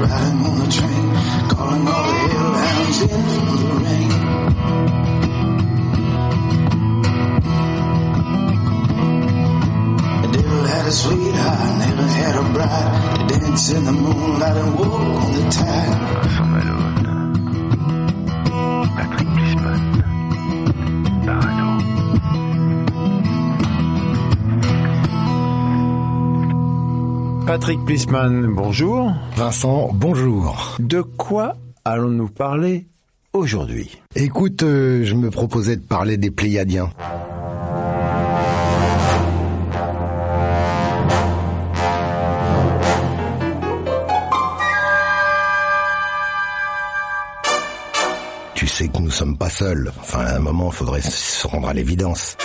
Riding 0.00 0.40
on 0.46 0.58
the 0.58 0.68
train, 0.72 1.06
calling 1.48 1.86
all 1.86 2.04
the 2.10 2.18
hellhounds 2.32 3.00
in 3.02 3.08
for 3.08 3.56
the 3.62 3.74
rain. 3.84 4.10
The 10.22 10.28
devil 10.36 10.64
had 10.64 10.86
a 10.86 10.92
sweetheart, 10.92 11.78
never 11.78 12.06
had 12.20 12.34
a 12.36 12.52
bride. 12.52 13.28
They 13.28 13.38
dance 13.38 13.70
in 13.70 13.84
the 13.84 13.92
moonlight 13.92 14.56
and 14.56 14.78
walk 14.78 15.00
on 15.00 15.32
the 15.32 15.50
tide. 15.50 16.89
Patrick 27.50 27.84
Plisman, 27.84 28.46
bonjour. 28.54 29.12
Vincent, 29.34 29.90
bonjour. 29.92 30.76
De 30.78 31.00
quoi 31.02 31.56
allons-nous 31.84 32.28
parler 32.28 32.86
aujourd'hui? 33.32 34.00
Écoute, 34.14 34.62
euh, 34.62 35.02
je 35.02 35.16
me 35.16 35.30
proposais 35.30 35.74
de 35.74 35.82
parler 35.82 36.16
des 36.16 36.30
Pléiadiens. 36.30 36.90
Tu 48.54 48.68
sais 48.68 48.86
que 48.86 48.98
nous 48.98 49.10
sommes 49.10 49.36
pas 49.36 49.50
seuls. 49.50 49.90
Enfin, 50.00 50.20
à 50.20 50.36
un 50.36 50.38
moment, 50.38 50.70
il 50.70 50.76
faudrait 50.76 51.00
se 51.00 51.48
rendre 51.48 51.68
à 51.68 51.74
l'évidence. 51.74 52.36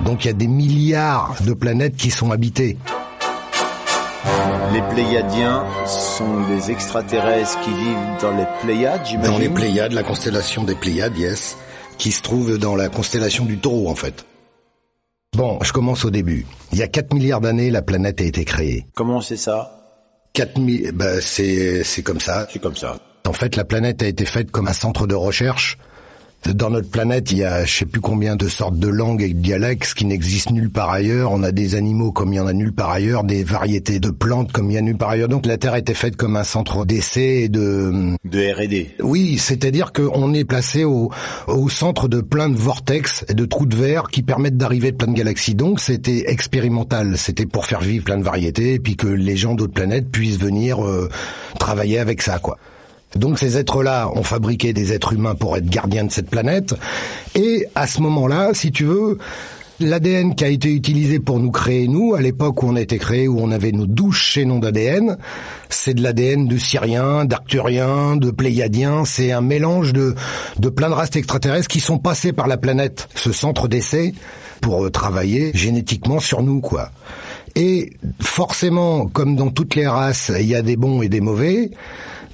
Donc 0.00 0.24
il 0.24 0.28
y 0.28 0.30
a 0.30 0.34
des 0.34 0.48
milliards 0.48 1.34
de 1.46 1.54
planètes 1.54 1.96
qui 1.96 2.10
sont 2.10 2.30
habitées. 2.30 2.76
Les 4.72 4.82
Pléiadiens 4.94 5.64
sont 5.86 6.46
des 6.48 6.70
extraterrestres 6.70 7.60
qui 7.60 7.70
vivent 7.70 8.20
dans 8.20 8.36
les 8.36 8.44
Pléiades, 8.62 9.00
j'imagine 9.06 9.32
Dans 9.32 9.38
les 9.38 9.48
Pléiades, 9.48 9.92
la 9.92 10.02
constellation 10.02 10.64
des 10.64 10.74
Pléiades, 10.74 11.16
yes, 11.16 11.56
qui 11.96 12.12
se 12.12 12.20
trouve 12.22 12.58
dans 12.58 12.76
la 12.76 12.88
constellation 12.88 13.44
du 13.44 13.58
taureau, 13.58 13.88
en 13.88 13.94
fait. 13.94 14.24
Bon, 15.36 15.58
je 15.62 15.72
commence 15.72 16.04
au 16.04 16.10
début. 16.10 16.46
Il 16.72 16.78
y 16.78 16.82
a 16.82 16.88
4 16.88 17.14
milliards 17.14 17.40
d'années, 17.40 17.70
la 17.70 17.82
planète 17.82 18.20
a 18.20 18.24
été 18.24 18.44
créée. 18.44 18.86
Comment 18.94 19.20
c'est 19.20 19.36
ça? 19.36 19.72
4 20.34 20.58
mi- 20.58 20.90
bah, 20.92 21.20
c'est, 21.20 21.82
c'est 21.84 22.02
comme 22.02 22.20
ça. 22.20 22.46
C'est 22.52 22.60
comme 22.60 22.76
ça. 22.76 22.98
En 23.26 23.32
fait, 23.32 23.56
la 23.56 23.64
planète 23.64 24.02
a 24.02 24.06
été 24.06 24.24
faite 24.24 24.50
comme 24.50 24.68
un 24.68 24.72
centre 24.72 25.06
de 25.06 25.14
recherche. 25.14 25.78
Dans 26.46 26.70
notre 26.70 26.88
planète, 26.88 27.30
il 27.32 27.38
y 27.38 27.44
a 27.44 27.64
je 27.64 27.78
sais 27.78 27.84
plus 27.84 28.00
combien 28.00 28.36
de 28.36 28.48
sortes 28.48 28.78
de 28.78 28.88
langues 28.88 29.22
et 29.22 29.34
de 29.34 29.38
dialectes 29.38 29.92
qui 29.94 30.06
n'existent 30.06 30.54
nulle 30.54 30.70
part 30.70 30.90
ailleurs. 30.90 31.32
On 31.32 31.42
a 31.42 31.52
des 31.52 31.74
animaux 31.74 32.10
comme 32.10 32.32
il 32.32 32.36
y 32.36 32.40
en 32.40 32.46
a 32.46 32.52
nulle 32.52 32.72
part 32.72 32.90
ailleurs, 32.90 33.24
des 33.24 33.44
variétés 33.44 34.00
de 34.00 34.10
plantes 34.10 34.52
comme 34.52 34.70
il 34.70 34.74
y 34.74 34.78
a 34.78 34.80
nulle 34.80 34.96
part 34.96 35.10
ailleurs. 35.10 35.28
Donc 35.28 35.44
la 35.46 35.58
Terre 35.58 35.74
été 35.74 35.94
faite 35.94 36.16
comme 36.16 36.36
un 36.36 36.44
centre 36.44 36.86
d'essai 36.86 37.42
et 37.42 37.48
de... 37.48 38.14
De 38.24 38.52
R&D. 38.54 38.94
Oui, 39.00 39.36
c'est-à-dire 39.38 39.92
qu'on 39.92 40.32
est 40.32 40.44
placé 40.44 40.84
au, 40.84 41.10
au 41.48 41.68
centre 41.68 42.08
de 42.08 42.20
plein 42.20 42.48
de 42.48 42.56
vortex 42.56 43.24
et 43.28 43.34
de 43.34 43.44
trous 43.44 43.66
de 43.66 43.76
verre 43.76 44.04
qui 44.08 44.22
permettent 44.22 44.56
d'arriver 44.56 44.92
de 44.92 44.96
plein 44.96 45.12
de 45.12 45.16
galaxies. 45.16 45.54
Donc 45.54 45.80
c'était 45.80 46.30
expérimental, 46.30 47.18
c'était 47.18 47.46
pour 47.46 47.66
faire 47.66 47.80
vivre 47.80 48.04
plein 48.04 48.18
de 48.18 48.24
variétés 48.24 48.74
et 48.74 48.78
puis 48.78 48.96
que 48.96 49.08
les 49.08 49.36
gens 49.36 49.54
d'autres 49.54 49.74
planètes 49.74 50.10
puissent 50.10 50.38
venir 50.38 50.84
euh, 50.84 51.08
travailler 51.58 51.98
avec 51.98 52.22
ça, 52.22 52.38
quoi. 52.38 52.58
Donc 53.16 53.38
ces 53.38 53.56
êtres-là 53.56 54.10
ont 54.14 54.22
fabriqué 54.22 54.72
des 54.72 54.92
êtres 54.92 55.12
humains 55.12 55.34
pour 55.34 55.56
être 55.56 55.68
gardiens 55.68 56.04
de 56.04 56.12
cette 56.12 56.30
planète. 56.30 56.74
Et 57.34 57.66
à 57.74 57.86
ce 57.86 58.00
moment-là, 58.02 58.50
si 58.52 58.70
tu 58.70 58.84
veux, 58.84 59.18
l'ADN 59.80 60.34
qui 60.34 60.44
a 60.44 60.48
été 60.48 60.72
utilisé 60.72 61.18
pour 61.18 61.38
nous 61.38 61.50
créer, 61.50 61.88
nous, 61.88 62.14
à 62.14 62.20
l'époque 62.20 62.62
où 62.62 62.66
on 62.66 62.76
a 62.76 62.80
été 62.80 62.98
créé, 62.98 63.28
où 63.28 63.38
on 63.40 63.50
avait 63.50 63.72
nos 63.72 63.86
douze 63.86 64.14
chaînons 64.14 64.58
d'ADN, 64.58 65.16
c'est 65.68 65.94
de 65.94 66.02
l'ADN 66.02 66.46
de 66.46 66.58
Syriens, 66.58 67.24
d'Arcturiens, 67.24 68.16
de 68.16 68.30
Pléiadiens. 68.30 69.04
C'est 69.04 69.32
un 69.32 69.40
mélange 69.40 69.92
de, 69.92 70.14
de 70.58 70.68
plein 70.68 70.88
de 70.88 70.94
races 70.94 71.14
extraterrestres 71.16 71.68
qui 71.68 71.80
sont 71.80 71.98
passés 71.98 72.32
par 72.32 72.48
la 72.48 72.56
planète, 72.56 73.08
ce 73.14 73.32
centre 73.32 73.68
d'essai, 73.68 74.14
pour 74.60 74.84
euh, 74.84 74.90
travailler 74.90 75.52
génétiquement 75.54 76.18
sur 76.18 76.42
nous, 76.42 76.60
quoi. 76.60 76.90
Et 77.54 77.90
forcément, 78.20 79.06
comme 79.06 79.34
dans 79.34 79.50
toutes 79.50 79.74
les 79.74 79.86
races, 79.86 80.30
il 80.38 80.46
y 80.46 80.54
a 80.54 80.62
des 80.62 80.76
bons 80.76 81.02
et 81.02 81.08
des 81.08 81.20
mauvais. 81.20 81.70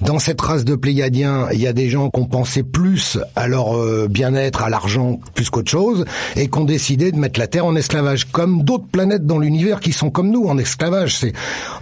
Dans 0.01 0.19
cette 0.19 0.41
race 0.41 0.65
de 0.65 0.75
Pléiadiens, 0.75 1.47
il 1.53 1.59
y 1.61 1.67
a 1.67 1.73
des 1.73 1.89
gens 1.89 2.09
qui 2.09 2.19
ont 2.19 2.25
pensé 2.25 2.63
plus 2.63 3.17
à 3.35 3.47
leur 3.47 3.77
euh, 3.77 4.07
bien-être, 4.09 4.61
à 4.63 4.69
l'argent, 4.69 5.19
plus 5.33 5.49
qu'autre 5.49 5.71
chose, 5.71 6.05
et 6.35 6.47
qui 6.49 6.57
ont 6.59 6.65
décidé 6.65 7.11
de 7.11 7.17
mettre 7.17 7.39
la 7.39 7.47
Terre 7.47 7.65
en 7.65 7.75
esclavage, 7.75 8.25
comme 8.25 8.63
d'autres 8.63 8.87
planètes 8.91 9.25
dans 9.25 9.39
l'univers 9.39 9.79
qui 9.79 9.93
sont 9.93 10.09
comme 10.09 10.29
nous 10.29 10.45
en 10.47 10.57
esclavage. 10.57 11.15
C'est 11.17 11.33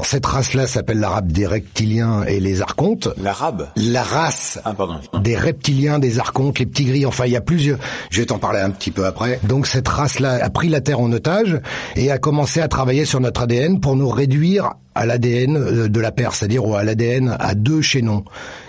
cette 0.03 0.25
race-là 0.25 0.67
s'appelle 0.67 0.99
l'arabe 0.99 1.31
des 1.31 1.47
reptiliens 1.47 2.23
et 2.23 2.39
les 2.39 2.61
archontes. 2.61 3.09
L'arabe 3.21 3.67
La 3.75 4.03
race 4.03 4.59
Ah, 4.63 4.73
pardon. 4.73 4.95
des 5.21 5.35
reptiliens, 5.37 5.99
des 5.99 6.19
archontes, 6.19 6.59
les 6.59 6.65
petits 6.65 6.85
gris, 6.85 7.05
enfin 7.05 7.25
il 7.25 7.31
y 7.33 7.37
a 7.37 7.41
plusieurs. 7.41 7.79
Je 8.09 8.19
vais 8.19 8.25
t'en 8.27 8.39
parler 8.39 8.59
un 8.59 8.69
petit 8.69 8.91
peu 8.91 9.05
après. 9.05 9.39
Donc 9.43 9.67
cette 9.67 9.87
race-là 9.87 10.39
a 10.43 10.49
pris 10.49 10.69
la 10.69 10.81
Terre 10.81 10.99
en 10.99 11.11
otage 11.11 11.59
et 11.95 12.11
a 12.11 12.17
commencé 12.19 12.61
à 12.61 12.67
travailler 12.67 13.05
sur 13.05 13.19
notre 13.19 13.41
ADN 13.41 13.79
pour 13.79 13.95
nous 13.95 14.09
réduire 14.09 14.73
à 14.95 15.05
l'ADN 15.05 15.57
euh, 15.57 15.87
de 15.87 15.99
la 15.99 16.11
paire, 16.11 16.35
c'est-à-dire 16.35 16.63
à 16.73 16.83
l'ADN 16.83 17.35
à 17.39 17.55
deux 17.55 17.81
chaînons. 17.81 18.23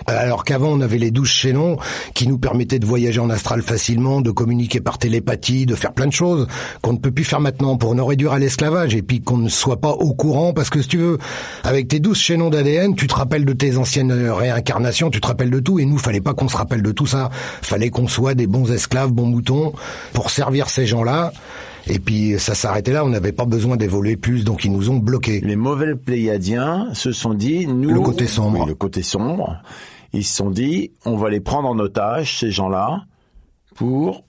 Alors 0.07 0.43
qu'avant 0.43 0.69
on 0.69 0.81
avait 0.81 0.97
les 0.97 1.11
douze 1.11 1.29
chaînons 1.29 1.77
qui 2.13 2.27
nous 2.27 2.37
permettaient 2.37 2.79
de 2.79 2.85
voyager 2.85 3.19
en 3.19 3.29
astral 3.29 3.61
facilement, 3.61 4.21
de 4.21 4.31
communiquer 4.31 4.79
par 4.79 4.97
télépathie, 4.97 5.65
de 5.65 5.75
faire 5.75 5.93
plein 5.93 6.07
de 6.07 6.13
choses 6.13 6.47
qu'on 6.81 6.93
ne 6.93 6.97
peut 6.97 7.11
plus 7.11 7.23
faire 7.23 7.39
maintenant 7.39 7.77
pour 7.77 7.95
nous 7.95 8.05
réduire 8.05 8.33
à 8.33 8.39
l'esclavage 8.39 8.95
et 8.95 9.01
puis 9.01 9.21
qu'on 9.21 9.37
ne 9.37 9.49
soit 9.49 9.81
pas 9.81 9.91
au 9.91 10.13
courant 10.13 10.53
parce 10.53 10.69
que 10.69 10.81
si 10.81 10.87
tu 10.89 10.97
veux, 10.97 11.17
avec 11.63 11.87
tes 11.87 11.99
douze 11.99 12.17
chaînons 12.17 12.49
d'ADN, 12.49 12.95
tu 12.95 13.07
te 13.07 13.15
rappelles 13.15 13.45
de 13.45 13.53
tes 13.53 13.77
anciennes 13.77 14.11
euh, 14.11 14.33
réincarnations, 14.33 15.09
tu 15.09 15.21
te 15.21 15.27
rappelles 15.27 15.51
de 15.51 15.59
tout 15.59 15.79
et 15.79 15.85
nous 15.85 15.97
fallait 15.97 16.21
pas 16.21 16.33
qu'on 16.33 16.47
se 16.47 16.57
rappelle 16.57 16.81
de 16.81 16.91
tout 16.91 17.07
ça, 17.07 17.29
fallait 17.61 17.89
qu'on 17.89 18.07
soit 18.07 18.35
des 18.35 18.47
bons 18.47 18.71
esclaves, 18.71 19.11
bons 19.11 19.25
moutons 19.25 19.73
pour 20.13 20.29
servir 20.29 20.69
ces 20.69 20.85
gens-là. 20.85 21.31
Et 21.87 21.99
puis 21.99 22.39
ça 22.39 22.55
s'arrêtait 22.55 22.93
là, 22.93 23.05
on 23.05 23.09
n'avait 23.09 23.31
pas 23.31 23.45
besoin 23.45 23.77
d'évoluer 23.77 24.15
plus, 24.15 24.43
donc 24.43 24.65
ils 24.65 24.71
nous 24.71 24.89
ont 24.89 24.97
bloqués. 24.97 25.41
Les 25.41 25.55
mauvais 25.55 25.95
Pléiadiens 25.95 26.89
se 26.93 27.11
sont 27.11 27.33
dit, 27.33 27.67
nous... 27.67 27.91
Le 27.91 27.99
côté 27.99 28.25
sombre. 28.27 28.61
Oui, 28.61 28.67
le 28.67 28.75
côté 28.75 29.03
sombre. 29.03 29.61
Ils 30.13 30.23
se 30.23 30.35
sont 30.35 30.49
dit, 30.49 30.91
on 31.05 31.15
va 31.15 31.29
les 31.29 31.41
prendre 31.41 31.69
en 31.69 31.77
otage, 31.77 32.39
ces 32.39 32.51
gens-là, 32.51 33.05
pour... 33.75 34.23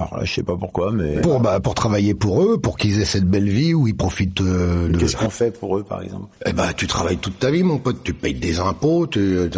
Alors 0.00 0.16
là, 0.16 0.24
je 0.24 0.32
sais 0.32 0.42
pas 0.42 0.56
pourquoi, 0.56 0.92
mais... 0.92 1.20
Pour 1.20 1.40
bah 1.40 1.60
pour 1.60 1.74
travailler 1.74 2.14
pour 2.14 2.42
eux, 2.42 2.58
pour 2.58 2.78
qu'ils 2.78 3.00
aient 3.00 3.04
cette 3.04 3.26
belle 3.26 3.48
vie 3.50 3.74
où 3.74 3.86
ils 3.86 3.94
profitent 3.96 4.40
euh, 4.40 4.88
de. 4.88 4.96
Qu'est-ce 4.98 5.14
qu'on 5.16 5.28
fait 5.28 5.50
pour 5.50 5.76
eux, 5.76 5.82
par 5.82 6.00
exemple? 6.02 6.24
Eh 6.46 6.54
ben 6.54 6.72
tu 6.74 6.86
travailles 6.86 7.18
toute 7.18 7.38
ta 7.38 7.50
vie, 7.50 7.62
mon 7.62 7.76
pote. 7.78 8.02
Tu 8.02 8.14
payes 8.14 8.32
des 8.34 8.58
impôts, 8.60 9.06
tu. 9.06 9.18
euh, 9.20 9.48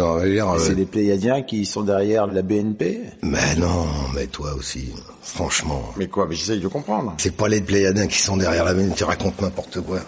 C'est 0.59 0.75
des 0.75 0.83
Pléiadiens 0.85 1.43
qui 1.43 1.63
sont 1.65 1.83
derrière 1.83 2.27
la 2.27 2.41
BNP 2.41 2.99
Mais 3.21 3.55
non, 3.57 3.85
mais 4.13 4.27
toi 4.27 4.53
aussi. 4.57 4.91
Franchement, 5.21 5.81
Mais 5.95 6.07
quoi? 6.07 6.27
Mais 6.27 6.35
j'essaye 6.35 6.59
de 6.59 6.67
comprendre. 6.67 7.13
c'est 7.17 7.35
pas 7.35 7.47
les 7.47 7.61
Pléiadiens 7.61 8.07
qui 8.07 8.19
sont 8.21 8.35
derrière 8.35 8.65
la 8.65 8.73
mine. 8.73 8.91
Tu 8.95 9.05
racontes 9.05 9.41
n'importe 9.41 9.79
quoi. 9.79 9.99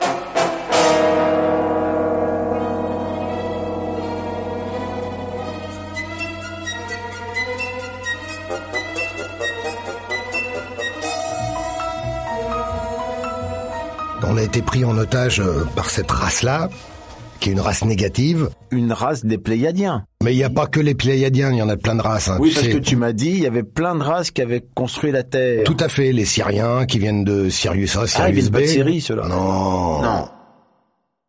Été 14.46 14.62
pris 14.62 14.86
en 14.86 14.98
otage 14.98 15.40
euh, 15.40 15.66
par 15.76 15.90
cette 15.90 16.10
race-là, 16.10 16.70
qui 17.40 17.50
est 17.50 17.52
une 17.52 17.60
race 17.60 17.84
négative. 17.84 18.50
Une 18.72 18.94
race 18.94 19.26
des 19.26 19.38
Pléiadiens. 19.38 20.06
Mais 20.24 20.34
il 20.34 20.38
n'y 20.38 20.44
a 20.44 20.50
pas 20.50 20.68
que 20.68 20.80
les 20.80 20.96
Pléiadiens, 20.96 21.52
il 21.52 21.58
y 21.58 21.62
en 21.62 21.70
a 21.70 21.76
plein 21.78 21.96
de 21.96 22.02
races. 22.02 22.30
hein, 22.30 22.38
Oui, 22.40 22.52
parce 22.54 22.66
sais. 22.66 22.72
que 22.72 22.78
tu 22.78 22.96
m'as 22.96 23.12
dit, 23.14 23.30
il 23.32 23.40
y 23.40 23.46
avait 23.48 23.64
plein 23.64 23.96
de 23.96 24.02
races 24.04 24.32
qui 24.32 24.42
avaient 24.42 24.64
construit 24.74 25.12
la 25.12 25.24
Terre. 25.24 25.64
Tout 25.66 25.78
à 25.80 25.90
fait, 25.90 26.12
les 26.14 26.26
Syriens 26.26 26.86
qui 26.86 26.98
viennent 27.00 27.24
de 27.26 27.50
Sirius 27.50 27.96
A, 27.98 28.02
Ah, 28.02 28.04
ils 28.06 28.10
Sirius 28.10 28.34
viennent 28.36 28.50
B. 28.50 28.54
pas 28.54 28.62
de 28.62 28.66
Syrie, 28.68 29.02
ceux-là. 29.02 29.28
Non. 29.28 30.02
Non. 30.02 30.28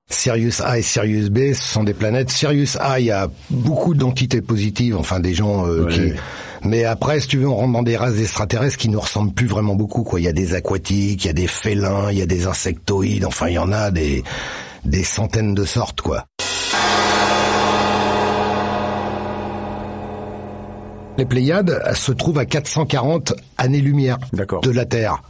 Sirius 0.09 0.61
A 0.61 0.79
et 0.79 0.83
Sirius 0.83 1.31
B, 1.31 1.53
ce 1.53 1.63
sont 1.63 1.83
des 1.83 1.93
planètes. 1.95 2.31
Sirius 2.31 2.77
A, 2.81 3.01
il 3.01 3.07
y 3.07 3.11
a 3.11 3.29
beaucoup 3.51 3.95
d'entités 3.95 4.41
positives, 4.41 4.97
enfin 4.97 5.19
des 5.19 5.35
gens 5.35 5.67
euh, 5.67 5.85
Ouais. 5.87 5.93
qui. 5.93 6.01
Mais 6.63 6.85
après, 6.85 7.21
si 7.21 7.29
tu 7.29 7.39
veux, 7.39 7.49
on 7.49 7.55
rentre 7.57 7.73
dans 7.73 7.83
des 7.83 7.97
races 7.97 8.19
extraterrestres 8.19 8.77
qui 8.77 8.89
nous 8.89 9.01
ressemblent 9.01 9.33
plus 9.33 9.47
vraiment 9.47 9.75
beaucoup. 9.75 10.03
Quoi, 10.03 10.21
il 10.21 10.25
y 10.25 10.29
a 10.29 10.33
des 10.33 10.55
aquatiques, 10.55 11.25
il 11.25 11.27
y 11.27 11.31
a 11.31 11.35
des 11.35 11.47
félins, 11.47 12.11
il 12.11 12.19
y 12.19 12.23
a 12.23 12.27
des 12.27 12.47
insectoïdes. 12.47 13.25
Enfin, 13.25 13.49
il 13.49 13.55
y 13.55 13.59
en 13.59 13.73
a 13.73 13.91
des 13.91 14.23
des 14.85 15.03
centaines 15.03 15.55
de 15.55 15.65
sortes, 15.65 16.01
quoi. 16.01 16.27
Les 21.19 21.25
Pléiades 21.25 21.83
se 21.95 22.13
trouvent 22.13 22.39
à 22.39 22.45
440 22.45 23.33
années-lumière 23.57 24.19
de 24.35 24.71
la 24.71 24.85
Terre. 24.85 25.23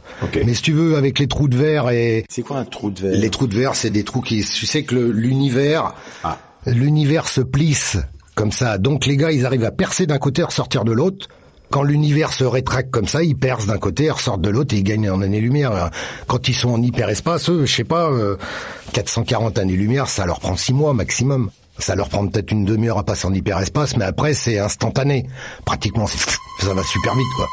Mais 0.45 0.53
si 0.53 0.61
tu 0.61 0.73
veux, 0.73 0.97
avec 0.97 1.17
les 1.17 1.27
trous 1.27 1.47
de 1.47 1.55
verre 1.55 1.89
et 1.89 2.25
C'est 2.29 2.41
quoi 2.41 2.57
un 2.57 2.65
trou 2.65 2.91
de 2.91 2.99
verre? 2.99 3.17
Les 3.19 3.29
trous 3.29 3.47
de 3.47 3.55
verre, 3.55 3.73
c'est 3.73 3.89
des 3.89 4.03
trous 4.03 4.19
qui, 4.21 4.43
tu 4.43 4.65
sais 4.65 4.83
que 4.83 4.95
l'univers, 4.95 5.93
Ah. 6.25 6.37
l'univers 6.65 7.29
se 7.29 7.39
plisse 7.39 7.97
comme 8.37 8.51
ça. 8.53 8.77
Donc 8.77 9.05
les 9.05 9.17
gars, 9.17 9.31
ils 9.31 9.45
arrivent 9.45 9.65
à 9.65 9.71
percer 9.71 10.05
d'un 10.05 10.19
côté 10.19 10.43
ressortir 10.43 10.85
de 10.85 10.93
l'autre. 10.93 11.27
Quand 11.69 11.83
l'univers 11.83 12.31
se 12.31 12.45
rétracte 12.45 12.91
comme 12.91 13.07
ça, 13.07 13.23
ils 13.23 13.35
percent 13.35 13.67
d'un 13.67 13.77
côté, 13.77 14.09
ressortent 14.09 14.41
de 14.41 14.49
l'autre 14.49 14.73
et 14.73 14.77
ils 14.77 14.83
gagnent 14.83 15.09
en 15.09 15.21
années-lumière. 15.21 15.89
Quand 16.27 16.47
ils 16.47 16.53
sont 16.53 16.69
en 16.69 16.81
hyperespace, 16.81 17.49
eux, 17.49 17.65
je 17.65 17.75
sais 17.75 17.83
pas, 17.83 18.09
euh, 18.09 18.37
440 18.93 19.57
années-lumière, 19.57 20.07
ça 20.07 20.25
leur 20.25 20.39
prend 20.39 20.55
six 20.55 20.73
mois 20.73 20.93
maximum. 20.93 21.49
Ça 21.79 21.95
leur 21.95 22.07
prend 22.09 22.25
peut-être 22.25 22.51
une 22.51 22.63
demi-heure 22.63 22.97
à 22.97 23.03
passer 23.03 23.27
en 23.27 23.33
hyperespace, 23.33 23.97
mais 23.97 24.05
après 24.05 24.33
c'est 24.33 24.59
instantané. 24.59 25.27
Pratiquement, 25.65 26.07
ça 26.59 26.73
va 26.73 26.83
super 26.83 27.15
vite, 27.15 27.27
quoi. 27.35 27.47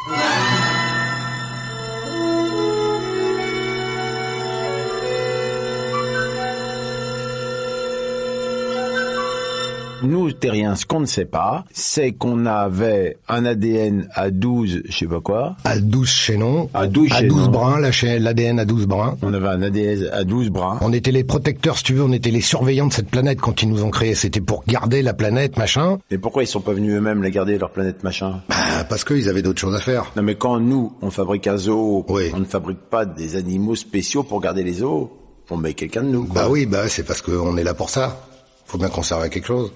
Nous, 10.04 10.32
terriens, 10.32 10.76
ce 10.76 10.86
qu'on 10.86 11.00
ne 11.00 11.06
sait 11.06 11.24
pas, 11.24 11.64
c'est 11.72 12.12
qu'on 12.12 12.46
avait 12.46 13.16
un 13.28 13.44
ADN 13.46 14.08
à 14.14 14.30
12, 14.30 14.82
je 14.88 14.96
sais 14.96 15.06
pas 15.06 15.20
quoi. 15.20 15.56
À 15.64 15.78
12 15.78 16.08
chaînons, 16.08 16.68
À 16.74 16.86
12 16.86 17.10
à 17.12 17.16
chaînons. 17.20 17.34
12 17.36 17.48
brins, 17.48 17.80
l'ADN 17.80 18.58
à 18.60 18.64
12 18.64 18.86
brins. 18.86 19.16
On 19.22 19.32
avait 19.34 19.48
un 19.48 19.62
ADN 19.62 20.08
à 20.12 20.24
12 20.24 20.50
brins. 20.50 20.78
On 20.82 20.92
était 20.92 21.10
les 21.12 21.24
protecteurs, 21.24 21.78
si 21.78 21.84
tu 21.84 21.94
veux, 21.94 22.02
on 22.02 22.12
était 22.12 22.30
les 22.30 22.40
surveillants 22.40 22.86
de 22.86 22.92
cette 22.92 23.08
planète 23.08 23.40
quand 23.40 23.62
ils 23.62 23.68
nous 23.68 23.82
ont 23.82 23.90
créés. 23.90 24.14
C'était 24.14 24.40
pour 24.40 24.64
garder 24.66 25.02
la 25.02 25.14
planète, 25.14 25.56
machin. 25.56 25.98
Mais 26.10 26.18
pourquoi 26.18 26.42
ils 26.42 26.46
sont 26.46 26.60
pas 26.60 26.72
venus 26.72 26.94
eux-mêmes 26.94 27.22
la 27.22 27.30
garder, 27.30 27.58
leur 27.58 27.70
planète 27.70 28.04
machin? 28.04 28.42
Bah, 28.48 28.84
parce 28.88 29.04
qu'ils 29.04 29.28
avaient 29.28 29.42
d'autres 29.42 29.60
choses 29.60 29.74
à 29.74 29.80
faire. 29.80 30.12
Non 30.16 30.22
mais 30.22 30.34
quand 30.34 30.60
nous, 30.60 30.92
on 31.02 31.10
fabrique 31.10 31.46
un 31.46 31.56
zoo, 31.56 32.04
Oui. 32.08 32.30
on 32.34 32.40
ne 32.40 32.44
fabrique 32.44 32.78
pas 32.90 33.04
des 33.06 33.36
animaux 33.36 33.74
spéciaux 33.74 34.22
pour 34.22 34.40
garder 34.40 34.62
les 34.62 34.74
zoos. 34.74 35.10
On 35.50 35.56
met 35.56 35.74
quelqu'un 35.74 36.02
de 36.02 36.08
nous, 36.08 36.24
quoi. 36.24 36.42
Bah 36.42 36.48
oui, 36.50 36.64
bah 36.66 36.88
c'est 36.88 37.02
parce 37.04 37.20
qu'on 37.22 37.56
est 37.56 37.64
là 37.64 37.74
pour 37.74 37.90
ça. 37.90 38.26
Faut 38.66 38.78
bien 38.78 38.88
conserver 38.88 39.28
quelque 39.28 39.46
chose. 39.46 39.72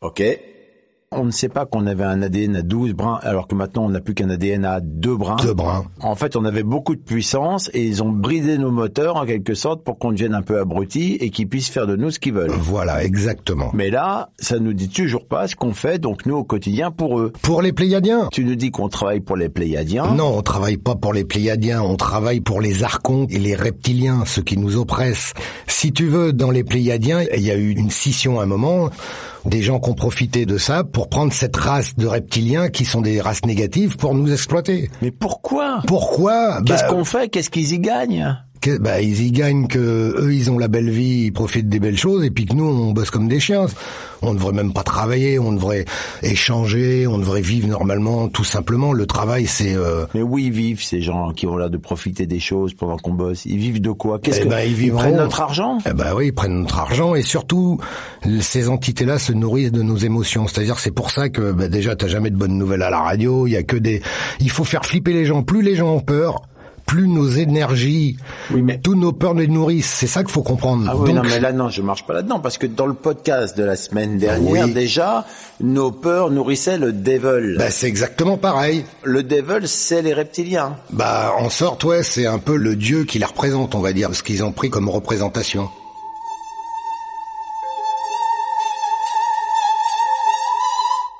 Ok. 0.00 0.22
On 1.10 1.24
ne 1.24 1.30
sait 1.30 1.48
pas 1.48 1.64
qu'on 1.64 1.86
avait 1.86 2.04
un 2.04 2.20
ADN 2.20 2.56
à 2.56 2.62
12 2.62 2.92
brins, 2.92 3.18
alors 3.22 3.48
que 3.48 3.54
maintenant 3.54 3.86
on 3.86 3.88
n'a 3.88 4.00
plus 4.00 4.12
qu'un 4.12 4.28
ADN 4.28 4.66
à 4.66 4.80
2 4.80 5.16
brins. 5.16 5.36
Deux 5.42 5.54
brins. 5.54 5.86
En 6.02 6.14
fait, 6.14 6.36
on 6.36 6.44
avait 6.44 6.62
beaucoup 6.62 6.94
de 6.94 7.00
puissance 7.00 7.70
et 7.72 7.82
ils 7.82 8.02
ont 8.02 8.10
bridé 8.10 8.58
nos 8.58 8.70
moteurs 8.70 9.16
en 9.16 9.24
quelque 9.24 9.54
sorte 9.54 9.82
pour 9.82 9.98
qu'on 9.98 10.12
devienne 10.12 10.34
un 10.34 10.42
peu 10.42 10.60
abrutis 10.60 11.16
et 11.20 11.30
qu'ils 11.30 11.48
puissent 11.48 11.70
faire 11.70 11.86
de 11.86 11.96
nous 11.96 12.10
ce 12.10 12.18
qu'ils 12.18 12.34
veulent. 12.34 12.50
Voilà, 12.50 13.02
exactement. 13.02 13.70
Mais 13.72 13.88
là, 13.88 14.28
ça 14.38 14.58
nous 14.58 14.74
dit 14.74 14.90
toujours 14.90 15.26
pas 15.26 15.48
ce 15.48 15.56
qu'on 15.56 15.72
fait, 15.72 15.98
donc 15.98 16.26
nous 16.26 16.36
au 16.36 16.44
quotidien 16.44 16.90
pour 16.90 17.18
eux. 17.18 17.32
Pour 17.40 17.62
les 17.62 17.72
Pléiadiens 17.72 18.28
Tu 18.30 18.44
nous 18.44 18.54
dis 18.54 18.70
qu'on 18.70 18.90
travaille 18.90 19.20
pour 19.20 19.38
les 19.38 19.48
Pléiadiens. 19.48 20.12
Non, 20.12 20.36
on 20.36 20.42
travaille 20.42 20.76
pas 20.76 20.94
pour 20.94 21.14
les 21.14 21.24
Pléiadiens, 21.24 21.80
on 21.80 21.96
travaille 21.96 22.42
pour 22.42 22.60
les 22.60 22.84
archontes 22.84 23.32
et 23.32 23.38
les 23.38 23.54
reptiliens, 23.54 24.24
ceux 24.26 24.42
qui 24.42 24.58
nous 24.58 24.76
oppressent. 24.76 25.32
Si 25.66 25.90
tu 25.90 26.06
veux, 26.06 26.34
dans 26.34 26.50
les 26.50 26.64
Pléiadiens, 26.64 27.22
il 27.34 27.42
y 27.42 27.50
a 27.50 27.56
eu 27.56 27.70
une 27.70 27.90
scission 27.90 28.40
à 28.40 28.42
un 28.42 28.46
moment, 28.46 28.90
des 29.48 29.62
gens 29.62 29.80
qui 29.80 29.90
ont 29.90 29.94
profité 29.94 30.46
de 30.46 30.58
ça 30.58 30.84
pour 30.84 31.08
prendre 31.08 31.32
cette 31.32 31.56
race 31.56 31.96
de 31.96 32.06
reptiliens 32.06 32.68
qui 32.68 32.84
sont 32.84 33.00
des 33.00 33.20
races 33.20 33.44
négatives 33.44 33.96
pour 33.96 34.14
nous 34.14 34.32
exploiter. 34.32 34.90
Mais 35.02 35.10
pourquoi? 35.10 35.82
Pourquoi? 35.86 36.60
Qu'est-ce 36.64 36.82
Bah, 36.84 36.88
qu'on 36.90 37.04
fait? 37.04 37.28
Qu'est-ce 37.28 37.50
qu'ils 37.50 37.72
y 37.72 37.78
gagnent? 37.78 38.36
Que- 38.60 38.78
bah, 38.78 39.00
ils 39.00 39.22
y 39.22 39.32
gagnent 39.32 39.66
que 39.66 39.78
eux 40.18 40.32
ils 40.34 40.50
ont 40.50 40.58
la 40.58 40.68
belle 40.68 40.90
vie, 40.90 41.24
ils 41.26 41.32
profitent 41.32 41.68
des 41.68 41.80
belles 41.80 41.96
choses 41.98 42.24
et 42.24 42.30
puis 42.30 42.46
que 42.46 42.54
nous 42.54 42.64
on 42.66 42.92
bosse 42.92 43.10
comme 43.10 43.28
des 43.28 43.40
chiens. 43.40 43.66
On 44.22 44.34
devrait 44.34 44.52
même 44.52 44.72
pas 44.72 44.82
travailler, 44.82 45.38
on 45.38 45.52
devrait 45.52 45.84
échanger, 46.22 47.06
on 47.06 47.18
devrait 47.18 47.40
vivre 47.40 47.68
normalement 47.68 48.28
tout 48.28 48.44
simplement. 48.44 48.92
Le 48.92 49.06
travail 49.06 49.46
c'est 49.46 49.74
euh, 49.74 50.06
Mais 50.14 50.22
où 50.22 50.38
ils 50.38 50.50
vivent 50.52 50.82
ces 50.82 51.00
gens 51.00 51.32
qui 51.32 51.46
ont 51.46 51.56
l'air 51.56 51.70
de 51.70 51.76
profiter 51.76 52.26
des 52.26 52.40
choses 52.40 52.74
pendant 52.74 52.96
qu'on 52.96 53.12
bosse? 53.14 53.44
Ils 53.46 53.58
vivent 53.58 53.80
de 53.80 53.90
quoi? 53.90 54.18
Qu'est-ce 54.18 54.40
Eh 54.40 54.44
que 54.44 54.48
ben, 54.48 54.60
ils 54.60 54.92
prennent 54.92 55.16
notre 55.16 55.40
argent? 55.40 55.78
Eh 55.88 55.92
ben 55.92 56.14
oui, 56.16 56.26
ils 56.26 56.32
prennent 56.34 56.60
notre 56.60 56.78
argent 56.78 57.14
et 57.14 57.22
surtout 57.22 57.78
ces 58.40 58.68
entités-là 58.68 59.18
se 59.18 59.32
nourrissent 59.32 59.72
de 59.72 59.82
nos 59.82 59.96
émotions. 59.96 60.46
C'est-à-dire 60.48 60.78
c'est 60.78 60.90
pour 60.90 61.10
ça 61.10 61.28
que 61.28 61.52
bah, 61.52 61.68
déjà 61.68 61.94
t'as 61.96 62.08
jamais 62.08 62.30
de 62.30 62.36
bonnes 62.36 62.58
nouvelles 62.58 62.82
à 62.82 62.90
la 62.90 63.00
radio. 63.00 63.46
Il 63.46 63.52
y 63.52 63.56
a 63.56 63.62
que 63.62 63.76
des. 63.76 64.02
Il 64.40 64.50
faut 64.50 64.64
faire 64.64 64.84
flipper 64.84 65.12
les 65.12 65.24
gens. 65.24 65.42
Plus 65.42 65.62
les 65.62 65.76
gens 65.76 65.94
ont 65.94 66.00
peur, 66.00 66.42
plus 66.88 67.06
nos 67.06 67.28
énergies, 67.28 68.16
Oui, 68.50 68.62
mais- 68.62 68.78
tous 68.80 68.94
nos 68.96 69.12
peurs 69.12 69.34
les 69.34 69.46
nourrissent. 69.46 69.94
C'est 69.94 70.06
ça 70.06 70.24
qu'il 70.24 70.32
faut 70.32 70.42
comprendre. 70.42 70.86
Ah 70.88 70.96
oui, 70.96 71.12
Donc, 71.12 71.22
non, 71.24 71.30
mais 71.30 71.38
là, 71.38 71.52
non, 71.52 71.68
je 71.68 71.82
marche 71.82 72.04
pas 72.06 72.14
là-dedans, 72.14 72.40
parce 72.40 72.56
que 72.58 72.66
dans 72.66 72.86
le 72.86 72.94
podcast 72.94 73.56
de 73.56 73.62
la 73.62 73.76
semaine 73.76 74.16
dernière, 74.18 74.64
Oui. 74.64 74.72
déjà, 74.72 75.26
nos 75.60 75.92
peurs 75.92 76.30
nourrissaient 76.30 76.78
le 76.78 76.92
devil. 76.92 77.56
bah, 77.58 77.70
c'est 77.70 77.86
exactement 77.88 78.38
pareil. 78.38 78.84
Le 79.04 79.22
devil, 79.22 79.68
c'est 79.68 80.00
les 80.02 80.14
reptiliens. 80.14 80.76
Bah 80.90 81.34
en 81.38 81.50
sorte 81.50 81.84
ouais, 81.84 82.02
c'est 82.02 82.26
un 82.26 82.38
peu 82.38 82.56
le 82.56 82.74
dieu 82.74 83.04
qui 83.04 83.18
les 83.18 83.26
représente, 83.26 83.74
on 83.74 83.80
va 83.80 83.92
dire, 83.92 84.14
ce 84.14 84.22
qu'ils 84.22 84.42
ont 84.42 84.52
pris 84.52 84.70
comme 84.70 84.88
représentation. 84.88 85.68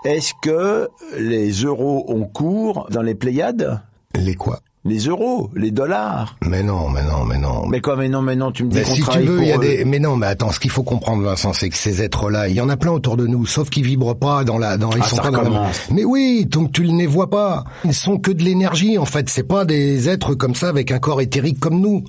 Est-ce 0.05 0.33
que 0.41 0.89
les 1.19 1.51
euros 1.51 2.05
ont 2.09 2.25
cours 2.25 2.87
dans 2.91 3.03
les 3.03 3.15
Pléiades? 3.15 3.81
Les 4.15 4.35
quoi? 4.35 4.61
Les 4.89 5.01
euros, 5.07 5.51
les 5.55 5.71
dollars 5.71 6.37
Mais 6.47 6.63
non, 6.63 6.89
mais 6.89 7.03
non, 7.03 7.25
mais 7.25 7.37
non. 7.39 7.67
Mais 7.69 7.81
quoi, 7.81 7.95
mais 7.97 8.09
non, 8.09 8.23
mais 8.23 8.35
non, 8.37 8.51
tu 8.53 8.65
me 8.65 8.71
dis 8.71 8.77
Mais 8.79 8.83
qu'on 8.85 8.95
si 8.95 9.03
tu 9.03 9.19
veux, 9.21 9.35
pour 9.37 9.43
il 9.45 9.49
y 9.49 9.53
a 9.53 9.57
eux. 9.57 9.61
des. 9.61 9.85
Mais 9.85 9.99
non, 9.99 10.17
mais 10.17 10.27
attends, 10.29 10.51
ce 10.51 10.59
qu'il 10.61 10.71
faut 10.71 10.83
comprendre, 10.83 11.23
Vincent, 11.23 11.53
c'est 11.53 11.69
que 11.69 11.77
ces 11.77 12.03
êtres-là, 12.03 12.49
il 12.49 12.55
y 12.55 12.61
en 12.61 12.69
a 12.69 12.77
plein 12.77 12.93
autour 12.93 13.17
de 13.17 13.27
nous, 13.27 13.45
sauf 13.47 13.69
qu'ils 13.71 13.85
vibrent 13.85 14.17
pas 14.19 14.45
dans 14.45 14.57
la, 14.59 14.79
dans 14.79 14.91
ils 14.93 15.01
Ah, 15.03 15.07
sont 15.09 15.17
pas 15.19 15.31
dans 15.31 15.43
la-. 15.43 15.71
Mais 15.91 16.05
oui, 16.05 16.47
donc 16.47 16.73
tu 16.73 16.89
ne 16.89 16.97
les 16.99 17.07
vois 17.07 17.29
pas. 17.31 17.65
Ils 17.85 17.93
sont 17.95 18.19
que 18.19 18.31
de 18.31 18.43
l'énergie, 18.43 18.97
en 18.99 19.05
fait. 19.05 19.29
C'est 19.29 19.43
pas 19.47 19.65
des 19.65 20.09
êtres 20.09 20.35
comme 20.35 20.55
ça 20.55 20.69
avec 20.69 20.91
un 20.91 20.99
corps 20.99 21.21
éthérique 21.21 21.61
comme 21.61 21.81
nous. 21.81 22.05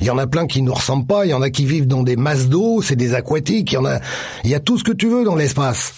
Il 0.00 0.06
y 0.06 0.10
en 0.10 0.18
a 0.18 0.26
plein 0.26 0.46
qui 0.46 0.62
nous 0.62 0.72
ressemblent 0.72 1.06
pas. 1.06 1.26
Il 1.26 1.30
y 1.30 1.34
en 1.34 1.42
a 1.42 1.50
qui 1.50 1.66
vivent 1.66 1.86
dans 1.86 2.02
des 2.02 2.16
masses 2.16 2.48
d'eau. 2.48 2.80
C'est 2.82 2.96
des 2.96 3.14
aquatiques. 3.14 3.72
Il 3.72 3.74
y 3.74 3.78
en 3.78 3.84
a. 3.84 3.98
Il 4.42 4.50
y 4.50 4.54
a 4.54 4.60
tout 4.60 4.78
ce 4.78 4.84
que 4.84 4.92
tu 4.92 5.08
veux 5.08 5.24
dans 5.24 5.36
l'espace. 5.36 5.92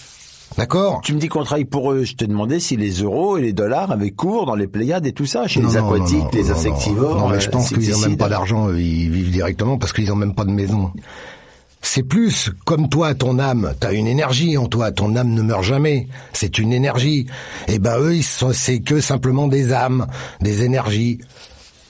D'accord. 0.57 1.01
Tu 1.03 1.13
me 1.13 1.19
dis 1.19 1.27
qu'on 1.27 1.43
travaille 1.43 1.65
pour 1.65 1.91
eux. 1.91 2.03
Je 2.03 2.15
te 2.15 2.23
demandais 2.23 2.59
si 2.59 2.77
les 2.77 3.01
euros 3.01 3.37
et 3.37 3.41
les 3.41 3.53
dollars 3.53 3.91
avaient 3.91 4.11
cours 4.11 4.45
dans 4.45 4.55
les 4.55 4.67
Pléiades 4.67 5.05
et 5.05 5.11
tout 5.11 5.25
ça, 5.25 5.47
chez 5.47 5.59
Non, 5.59 5.69
les 5.69 5.77
aquatiques, 5.77 6.17
non, 6.17 6.23
non, 6.23 6.29
les 6.33 6.43
non, 6.43 6.51
insectivores. 6.51 7.17
Non, 7.17 7.27
mais 7.29 7.35
euh, 7.35 7.39
je 7.39 7.49
pense 7.49 7.69
qu'ils 7.69 7.95
ont 7.95 7.99
même 7.99 8.17
pas 8.17 8.29
d'argent, 8.29 8.71
ils 8.71 9.09
vivent 9.09 9.31
directement 9.31 9.77
parce 9.77 9.91
qu'ils 9.91 10.11
ont 10.11 10.15
même 10.15 10.33
pas 10.33 10.45
de 10.45 10.51
maison. 10.51 10.91
C'est 11.81 12.03
plus 12.03 12.51
comme 12.65 12.89
toi, 12.89 13.13
ton 13.13 13.37
âme. 13.37 13.73
T'as 13.79 13.93
une 13.93 14.07
énergie 14.07 14.57
en 14.57 14.67
toi. 14.67 14.91
Ton 14.91 15.15
âme 15.15 15.29
ne 15.29 15.41
meurt 15.43 15.63
jamais. 15.63 16.07
C'est 16.33 16.57
une 16.57 16.73
énergie. 16.73 17.27
Et 17.67 17.77
ben 17.77 17.99
eux, 17.99 18.15
ils 18.15 18.23
sont, 18.23 18.53
c'est 18.53 18.79
que 18.79 18.99
simplement 18.99 19.47
des 19.47 19.71
âmes, 19.71 20.07
des 20.41 20.63
énergies. 20.63 21.19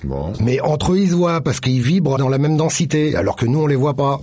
Bon. 0.04 0.34
Mais 0.42 0.60
entre 0.60 0.94
eux, 0.94 1.00
ils 1.00 1.10
se 1.10 1.16
voient 1.16 1.40
parce 1.40 1.62
qu'ils 1.62 1.82
vibrent 1.82 2.18
dans 2.18 2.30
la 2.30 2.38
même 2.38 2.58
densité, 2.58 3.16
alors 3.16 3.38
que 3.38 3.46
nous, 3.46 3.60
on 3.60 3.68
les 3.68 3.78
voit 3.78 3.94
pas. 3.94 4.20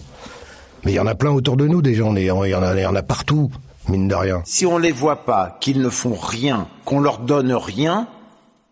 Mais 0.84 0.92
il 0.92 0.94
y 0.96 1.00
en 1.00 1.06
a 1.06 1.14
plein 1.14 1.30
autour 1.30 1.56
de 1.56 1.66
nous, 1.66 1.80
des 1.80 1.94
gens. 1.94 2.14
Il 2.16 2.24
y 2.24 2.30
en 2.30 2.42
a, 2.42 2.46
il 2.46 2.82
y 2.82 2.86
en 2.86 2.94
a 2.94 3.02
partout, 3.02 3.50
mine 3.88 4.08
de 4.08 4.14
rien. 4.14 4.42
Si 4.44 4.66
on 4.66 4.78
les 4.78 4.92
voit 4.92 5.24
pas, 5.24 5.58
qu'ils 5.60 5.80
ne 5.80 5.88
font 5.88 6.14
rien, 6.14 6.68
qu'on 6.84 7.00
leur 7.00 7.18
donne 7.18 7.52
rien, 7.52 8.08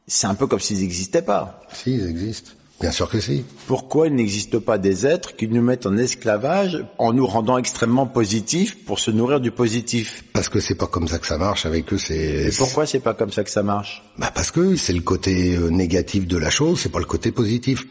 c'est 0.06 0.26
un 0.26 0.34
peu 0.34 0.46
comme 0.46 0.60
s'ils 0.60 0.80
n'existaient 0.80 1.22
pas. 1.22 1.60
Si, 1.72 1.94
ils 1.94 2.08
existent. 2.08 2.52
Bien 2.80 2.92
sûr 2.92 3.10
que 3.10 3.20
si. 3.20 3.44
Pourquoi 3.66 4.06
il 4.06 4.14
n'existe 4.14 4.58
pas 4.58 4.78
des 4.78 5.06
êtres 5.06 5.36
qui 5.36 5.46
nous 5.46 5.60
mettent 5.60 5.84
en 5.84 5.98
esclavage 5.98 6.82
en 6.96 7.12
nous 7.12 7.26
rendant 7.26 7.58
extrêmement 7.58 8.06
positifs 8.06 8.82
pour 8.86 8.98
se 8.98 9.10
nourrir 9.10 9.40
du 9.40 9.50
positif? 9.50 10.24
Parce 10.32 10.48
que 10.48 10.60
c'est 10.60 10.76
pas 10.76 10.86
comme 10.86 11.06
ça 11.06 11.18
que 11.18 11.26
ça 11.26 11.36
marche 11.36 11.66
avec 11.66 11.92
eux. 11.92 11.98
C'est 11.98 12.16
Et 12.16 12.50
pourquoi 12.56 12.86
c'est 12.86 13.00
pas 13.00 13.12
comme 13.12 13.32
ça 13.32 13.44
que 13.44 13.50
ça 13.50 13.62
marche? 13.62 14.02
Bah 14.16 14.30
parce 14.34 14.50
que 14.50 14.76
c'est 14.76 14.94
le 14.94 15.02
côté 15.02 15.56
euh, 15.56 15.68
négatif 15.68 16.26
de 16.26 16.38
la 16.38 16.48
chose, 16.48 16.80
c'est 16.80 16.88
pas 16.88 17.00
le 17.00 17.04
côté 17.04 17.32
positif. 17.32 17.84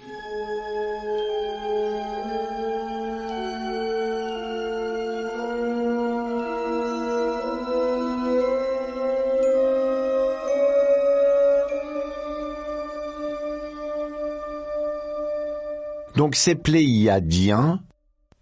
Donc 16.29 16.35
ces 16.35 16.53
pléiadiens, 16.53 17.79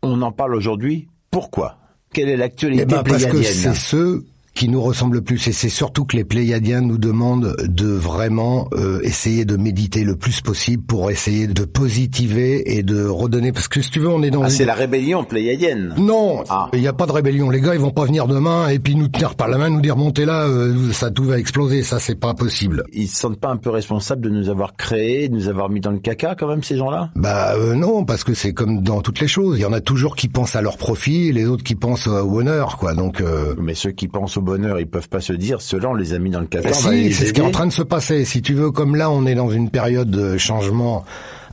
on 0.03 0.21
en 0.21 0.33
parle 0.33 0.55
aujourd'hui. 0.55 1.07
Pourquoi? 1.31 1.77
Quelle 2.11 2.27
est 2.27 2.35
l'actualité 2.35 2.83
Eh 2.83 2.85
ben 2.85 3.01
parce 3.01 3.25
que 3.25 3.41
c'est 3.41 3.73
ceux 3.75 4.25
qui 4.57 4.69
nous 4.69 4.81
ressemble 4.81 5.17
le 5.17 5.21
plus. 5.21 5.47
Et 5.47 5.51
c'est 5.51 5.69
surtout 5.69 6.03
que 6.05 6.17
les 6.17 6.23
Pléiadiens 6.23 6.81
nous 6.81 6.97
demandent 6.97 7.55
de 7.63 7.87
vraiment 7.87 8.67
euh, 8.73 8.99
essayer 9.03 9.45
de 9.45 9.55
méditer 9.55 10.03
le 10.03 10.15
plus 10.15 10.41
possible 10.41 10.83
pour 10.83 11.11
essayer 11.11 11.45
de 11.47 11.63
positiver 11.63 12.75
et 12.77 12.83
de 12.83 13.05
redonner. 13.05 13.51
Parce 13.51 13.67
que 13.67 13.81
si 13.81 13.91
tu 13.91 13.99
veux, 13.99 14.09
on 14.09 14.23
est 14.23 14.31
dans 14.31 14.41
Ah, 14.41 14.45
une- 14.45 14.51
c'est 14.51 14.65
la 14.65 14.73
rébellion 14.73 15.23
pléiadienne. 15.23 15.93
Non, 15.97 16.43
Ah. 16.49 16.69
il 16.73 16.79
n'y 16.81 16.87
a 16.87 16.93
pas 16.93 17.05
de 17.05 17.11
rébellion. 17.11 17.49
Les 17.49 17.61
gars, 17.61 17.75
ils 17.75 17.79
vont 17.81 17.91
pas 17.91 18.05
venir 18.05 18.27
demain 18.27 18.67
et 18.69 18.79
puis 18.79 18.95
nous 18.95 19.07
tenir 19.07 19.35
par 19.35 19.47
la 19.47 19.57
main, 19.57 19.69
nous 19.69 19.81
dire 19.81 19.95
montez 19.95 20.25
là, 20.25 20.45
euh, 20.47 20.91
ça 20.91 21.11
tout 21.11 21.23
va 21.25 21.37
exploser. 21.37 21.83
Ça, 21.83 21.99
c'est 21.99 22.15
pas 22.19 22.33
possible. 22.33 22.83
Ils 22.93 23.07
se 23.07 23.17
sentent 23.17 23.39
pas 23.39 23.49
un 23.49 23.57
peu 23.57 23.69
responsables 23.69 24.21
de 24.21 24.29
nous 24.29 24.49
avoir 24.49 24.75
créés, 24.75 25.29
de 25.29 25.35
nous 25.35 25.47
avoir 25.49 25.69
mis 25.69 25.79
dans 25.81 25.91
le 25.91 25.99
caca 25.99 26.35
quand 26.35 26.47
même 26.47 26.63
ces 26.63 26.77
gens-là? 26.77 27.11
Bah 27.15 27.53
euh, 27.55 27.75
non, 27.75 28.05
parce 28.05 28.23
que 28.23 28.33
c'est 28.33 28.53
comme 28.53 28.81
dans 28.81 29.01
toutes 29.01 29.19
les 29.19 29.27
choses. 29.27 29.57
Il 29.57 29.61
y 29.61 29.65
en 29.65 29.73
a 29.73 29.81
toujours 29.81 30.15
qui 30.15 30.27
pensent 30.27 30.55
à 30.55 30.61
leur 30.61 30.77
profit, 30.77 31.27
et 31.27 31.31
les 31.31 31.45
autres 31.45 31.63
qui 31.63 31.75
pensent 31.75 32.07
au 32.07 32.39
honneur, 32.39 32.77
quoi. 32.77 32.93
Donc 32.93 33.21
euh, 33.21 33.53
Mais 33.61 33.73
ceux 33.75 33.91
qui 33.91 34.07
pensent 34.07 34.37
au 34.37 34.41
bonheur, 34.47 34.79
ils 34.79 34.87
peuvent 34.87 35.09
pas 35.09 35.21
se 35.21 35.33
dire, 35.33 35.61
ceux-là 35.61 35.89
on 35.89 35.93
les 35.93 36.13
a 36.13 36.19
mis 36.19 36.31
dans 36.31 36.39
le 36.39 36.47
caca. 36.47 36.69
Bah 36.69 36.75
va 36.75 36.91
si, 36.91 37.13
c'est 37.13 37.27
ce 37.27 37.33
qui 37.33 37.41
est 37.41 37.43
en 37.43 37.51
train 37.51 37.67
de 37.67 37.71
se 37.71 37.83
passer. 37.83 38.25
Si 38.25 38.41
tu 38.41 38.53
veux, 38.55 38.71
comme 38.71 38.95
là, 38.95 39.11
on 39.11 39.27
est 39.27 39.35
dans 39.35 39.51
une 39.51 39.69
période 39.69 40.09
de 40.09 40.37
changement 40.37 41.05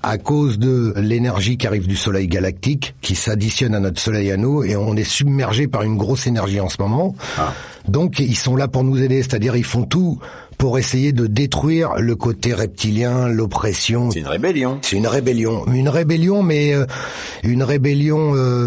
à 0.03 0.19
cause 0.19 0.59
de 0.59 0.93
l'énergie 0.97 1.57
qui 1.57 1.67
arrive 1.67 1.87
du 1.87 1.97
soleil 1.97 2.29
galactique, 2.29 2.95
qui 3.01 3.15
s'additionne 3.15 3.75
à 3.75 3.81
notre 3.81 4.01
soleil 4.01 4.31
à 4.31 4.37
nous, 4.37 4.63
et 4.63 4.77
on 4.77 4.97
est 4.97 5.05
submergé 5.05 5.67
par 5.67 5.83
une 5.83 5.97
grosse 5.97 6.27
énergie 6.27 6.61
en 6.61 6.69
ce 6.69 6.81
moment. 6.81 7.15
Ah. 7.39 7.53
Donc, 7.89 8.19
ils 8.19 8.37
sont 8.37 8.55
là 8.55 8.69
pour 8.69 8.85
nous 8.85 9.03
aider, 9.03 9.23
c'est-à-dire 9.23 9.57
ils 9.57 9.65
font 9.65 9.85
tout 9.85 10.19
pour 10.59 10.79
essayer 10.79 11.13
de 11.13 11.27
détruire 11.27 11.95
le 11.99 12.17
côté 12.17 12.55
reptilien, 12.55 13.29
l'oppression. 13.29 14.11
C'est 14.11 14.21
une 14.21 14.27
rébellion. 14.27 14.79
C'est 14.83 14.97
une 14.97 15.07
rébellion, 15.07 15.65
une 15.73 15.89
rébellion, 15.89 16.43
mais 16.43 16.75
euh, 16.75 16.87
une 17.43 17.63
rébellion 17.63 18.35
euh, 18.35 18.67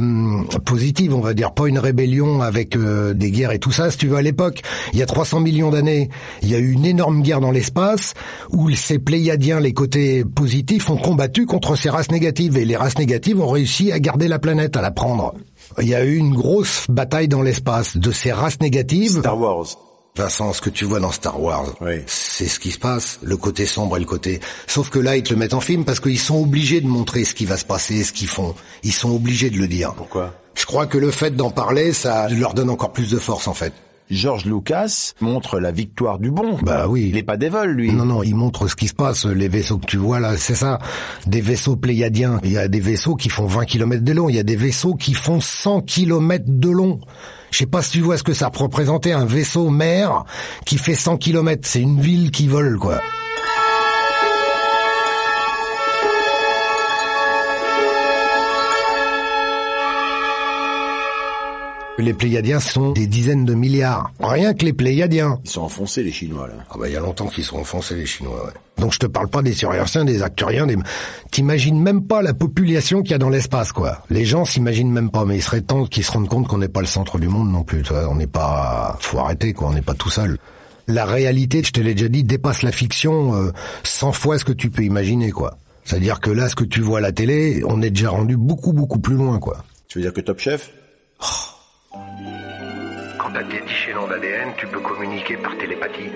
positive, 0.66 1.14
on 1.14 1.22
va 1.22 1.34
dire, 1.34 1.54
pas 1.54 1.68
une 1.68 1.80
rébellion 1.80 2.42
avec 2.42 2.76
euh, 2.76 3.14
des 3.14 3.32
guerres 3.32 3.52
et 3.52 3.60
tout 3.60 3.72
ça. 3.72 3.92
Si 3.92 3.98
tu 3.98 4.08
veux, 4.08 4.18
à 4.18 4.22
l'époque, 4.22 4.62
il 4.94 5.00
y 5.00 5.02
a 5.02 5.06
300 5.06 5.40
millions 5.40 5.70
d'années, 5.70 6.10
il 6.42 6.50
y 6.50 6.56
a 6.56 6.60
eu 6.60 6.72
une 6.72 6.86
énorme 6.86 7.22
guerre 7.22 7.42
dans 7.42 7.52
l'espace 7.52 8.14
où 8.52 8.70
ces 8.72 9.00
Pléiadiens, 9.00 9.60
les 9.60 9.74
côtés 9.74 10.24
positifs, 10.24 10.90
ont 10.90 10.98
combattu 10.98 11.46
contre 11.46 11.76
ces 11.76 11.90
races 11.90 12.12
négatives 12.12 12.58
et 12.58 12.66
les 12.66 12.76
races 12.76 12.98
négatives 12.98 13.40
ont 13.40 13.50
réussi 13.50 13.92
à 13.92 14.00
garder 14.00 14.28
la 14.28 14.40
planète, 14.40 14.76
à 14.78 14.82
la 14.82 14.92
prendre. 14.92 15.34
Il 15.82 15.88
y 15.88 15.96
a 15.96 16.04
eu 16.04 16.16
une 16.16 16.34
grosse 16.34 16.86
bataille 16.90 17.28
dans 17.28 17.42
l'espace 17.42 17.98
de 17.98 18.12
ces 18.12 18.32
races 18.32 18.60
négatives. 18.62 19.20
Star 19.20 19.38
Wars. 19.40 19.87
Vincent, 20.18 20.52
ce 20.54 20.62
que 20.62 20.70
tu 20.70 20.84
vois 20.86 21.00
dans 21.00 21.12
Star 21.12 21.42
Wars, 21.42 21.74
Oui. 21.82 22.02
c'est 22.08 22.48
ce 22.48 22.60
qui 22.60 22.72
se 22.72 22.80
passe, 22.80 23.20
le 23.24 23.38
côté 23.38 23.66
sombre 23.66 23.98
et 23.98 24.00
le 24.00 24.06
côté... 24.06 24.40
Sauf 24.68 24.90
que 24.90 25.00
là, 25.00 25.16
ils 25.16 25.24
te 25.24 25.30
le 25.34 25.40
mettent 25.40 25.54
en 25.54 25.62
film 25.62 25.86
parce 25.86 26.00
qu'ils 26.00 26.20
sont 26.20 26.42
obligés 26.42 26.82
de 26.82 26.88
montrer 26.88 27.24
ce 27.24 27.34
qui 27.34 27.46
va 27.46 27.58
se 27.58 27.66
passer, 27.66 28.04
ce 28.04 28.12
qu'ils 28.12 28.28
font. 28.28 28.56
Ils 28.84 28.94
sont 28.94 29.12
obligés 29.16 29.50
de 29.50 29.58
le 29.58 29.68
dire. 29.68 29.94
Pourquoi? 29.96 30.34
Je 30.56 30.66
crois 30.66 30.88
que 30.88 30.98
le 30.98 31.12
fait 31.12 31.36
d'en 31.36 31.52
parler, 31.52 31.94
ça 31.94 32.28
leur 32.30 32.54
donne 32.54 32.70
encore 32.70 32.92
plus 32.92 33.10
de 33.10 33.18
force, 33.20 33.48
en 33.48 33.54
fait. 33.54 33.74
George 34.10 34.46
Lucas 34.46 35.14
montre 35.20 35.60
la 35.60 35.72
victoire 35.72 36.20
du 36.20 36.32
bon. 36.32 36.58
Bah 36.62 36.88
oui. 36.88 37.08
Il 37.10 37.18
est 37.18 37.24
pas 37.24 37.38
dévol, 37.38 37.72
lui. 37.72 37.92
Non, 37.92 38.06
non, 38.06 38.24
il 38.24 38.36
montre 38.36 38.68
ce 38.68 38.76
qui 38.76 38.88
se 38.88 38.94
passe, 38.94 39.26
les 39.26 39.48
vaisseaux 39.48 39.78
que 39.78 39.86
tu 39.86 39.98
vois 39.98 40.20
là, 40.20 40.38
c'est 40.38 40.56
ça. 40.56 40.80
Des 41.26 41.42
vaisseaux 41.42 41.76
pléiadiens. 41.76 42.40
Il 42.44 42.52
y 42.52 42.58
a 42.58 42.68
des 42.68 42.80
vaisseaux 42.80 43.16
qui 43.16 43.30
font 43.30 43.46
20 43.46 43.66
km 43.66 44.04
de 44.04 44.14
long, 44.14 44.30
il 44.30 44.36
y 44.36 44.40
a 44.40 44.44
des 44.44 44.56
vaisseaux 44.56 44.96
qui 44.96 45.14
font 45.14 45.42
100 45.42 45.82
km 45.82 46.46
de 46.48 46.70
long. 46.70 47.00
Je 47.52 47.60
sais 47.60 47.66
pas 47.66 47.82
si 47.82 47.92
tu 47.92 48.02
vois 48.02 48.18
ce 48.18 48.24
que 48.24 48.34
ça 48.34 48.52
représentait, 48.54 49.14
un 49.14 49.26
vaisseau 49.26 49.70
mer 49.70 50.26
qui 50.66 50.78
fait 50.78 50.96
100 50.96 51.18
km. 51.18 51.62
C'est 51.66 51.82
une 51.82 52.00
ville 52.00 52.32
qui 52.32 52.48
vole, 52.48 52.78
quoi. 52.78 53.02
Les 62.00 62.14
Pléiadiens 62.14 62.60
sont 62.60 62.92
des 62.92 63.08
dizaines 63.08 63.44
de 63.44 63.56
milliards. 63.56 64.12
Rien 64.20 64.54
que 64.54 64.64
les 64.66 64.74
Pléiadiens. 64.74 65.40
Ils 65.44 65.50
sont 65.50 65.62
enfoncés, 65.62 66.04
les 66.04 66.12
Chinois, 66.12 66.48
là. 66.48 66.54
Ah 66.70 66.76
bah 66.80 66.88
il 66.88 66.94
y 66.94 66.96
a 66.96 67.00
longtemps 67.00 67.26
qu'ils 67.26 67.44
sont 67.44 67.58
enfoncés 67.58 67.96
les 67.96 68.06
Chinois. 68.06 68.46
Ouais. 68.46 68.52
Donc 68.78 68.94
je 68.94 69.00
te 69.00 69.08
parle 69.08 69.30
pas 69.30 69.42
des 69.42 69.54
Suriens, 69.54 70.06
des 70.06 70.22
Acturiens, 70.22 70.68
des... 70.68 70.78
T'imagines 71.32 71.82
même 71.82 72.06
pas 72.06 72.22
la 72.22 72.36
population 72.36 73.02
qu'il 73.02 73.12
y 73.12 73.16
a 73.16 73.18
dans 73.18 73.30
l'espace, 73.30 73.72
quoi. 73.72 74.04
Les 74.12 74.26
gens 74.26 74.46
s'imaginent 74.46 74.92
même 74.92 75.10
pas, 75.10 75.26
mais 75.26 75.38
il 75.38 75.42
serait 75.42 75.62
temps 75.62 75.86
qu'ils 75.86 76.04
se 76.04 76.12
rendent 76.12 76.30
compte 76.30 76.48
qu'on 76.48 76.60
n'est 76.60 76.68
pas 76.68 76.82
le 76.82 76.88
centre 76.88 77.18
du 77.18 77.30
monde 77.30 77.52
non 77.52 77.64
plus. 77.64 77.82
Tu 77.82 77.92
vois. 77.92 78.08
On 78.10 78.16
n'est 78.16 78.28
pas, 78.28 78.96
faut 79.00 79.18
arrêter, 79.18 79.54
quoi. 79.54 79.70
On 79.70 79.74
n'est 79.74 79.82
pas 79.82 79.96
tout 79.96 80.12
seul. 80.12 80.38
La 80.88 81.06
réalité, 81.06 81.64
je 81.64 81.72
te 81.72 81.82
l'ai 81.82 81.96
déjà 81.96 82.10
dit, 82.10 82.24
dépasse 82.24 82.62
la 82.62 82.72
fiction 82.72 83.36
euh, 83.36 83.52
100 83.84 84.12
fois 84.12 84.38
ce 84.38 84.46
que 84.46 84.54
tu 84.54 84.70
peux 84.70 84.84
imaginer, 84.84 85.32
quoi. 85.32 85.58
C'est-à-dire 85.84 86.20
que 86.20 86.30
là, 86.30 86.48
ce 86.48 86.56
que 86.56 86.64
tu 86.64 86.82
vois 86.82 87.00
à 87.00 87.02
la 87.02 87.12
télé, 87.12 87.64
on 87.66 87.82
est 87.82 87.90
déjà 87.90 88.12
rendu 88.12 88.38
beaucoup 88.38 88.72
beaucoup 88.72 89.00
plus 89.00 89.16
loin, 89.16 89.40
quoi. 89.40 89.64
Tu 89.88 89.98
veux 89.98 90.04
dire 90.04 90.14
que 90.14 90.22
Top 90.22 90.40
Chef? 90.40 90.70
Quand 91.20 91.47
tes 93.34 93.62
10 93.62 93.68
chaînons 93.68 94.08
d'ADN, 94.08 94.54
tu 94.58 94.68
peux 94.68 94.80
communiquer 94.80 95.38
par 95.38 95.58
télépathie. 95.58 96.10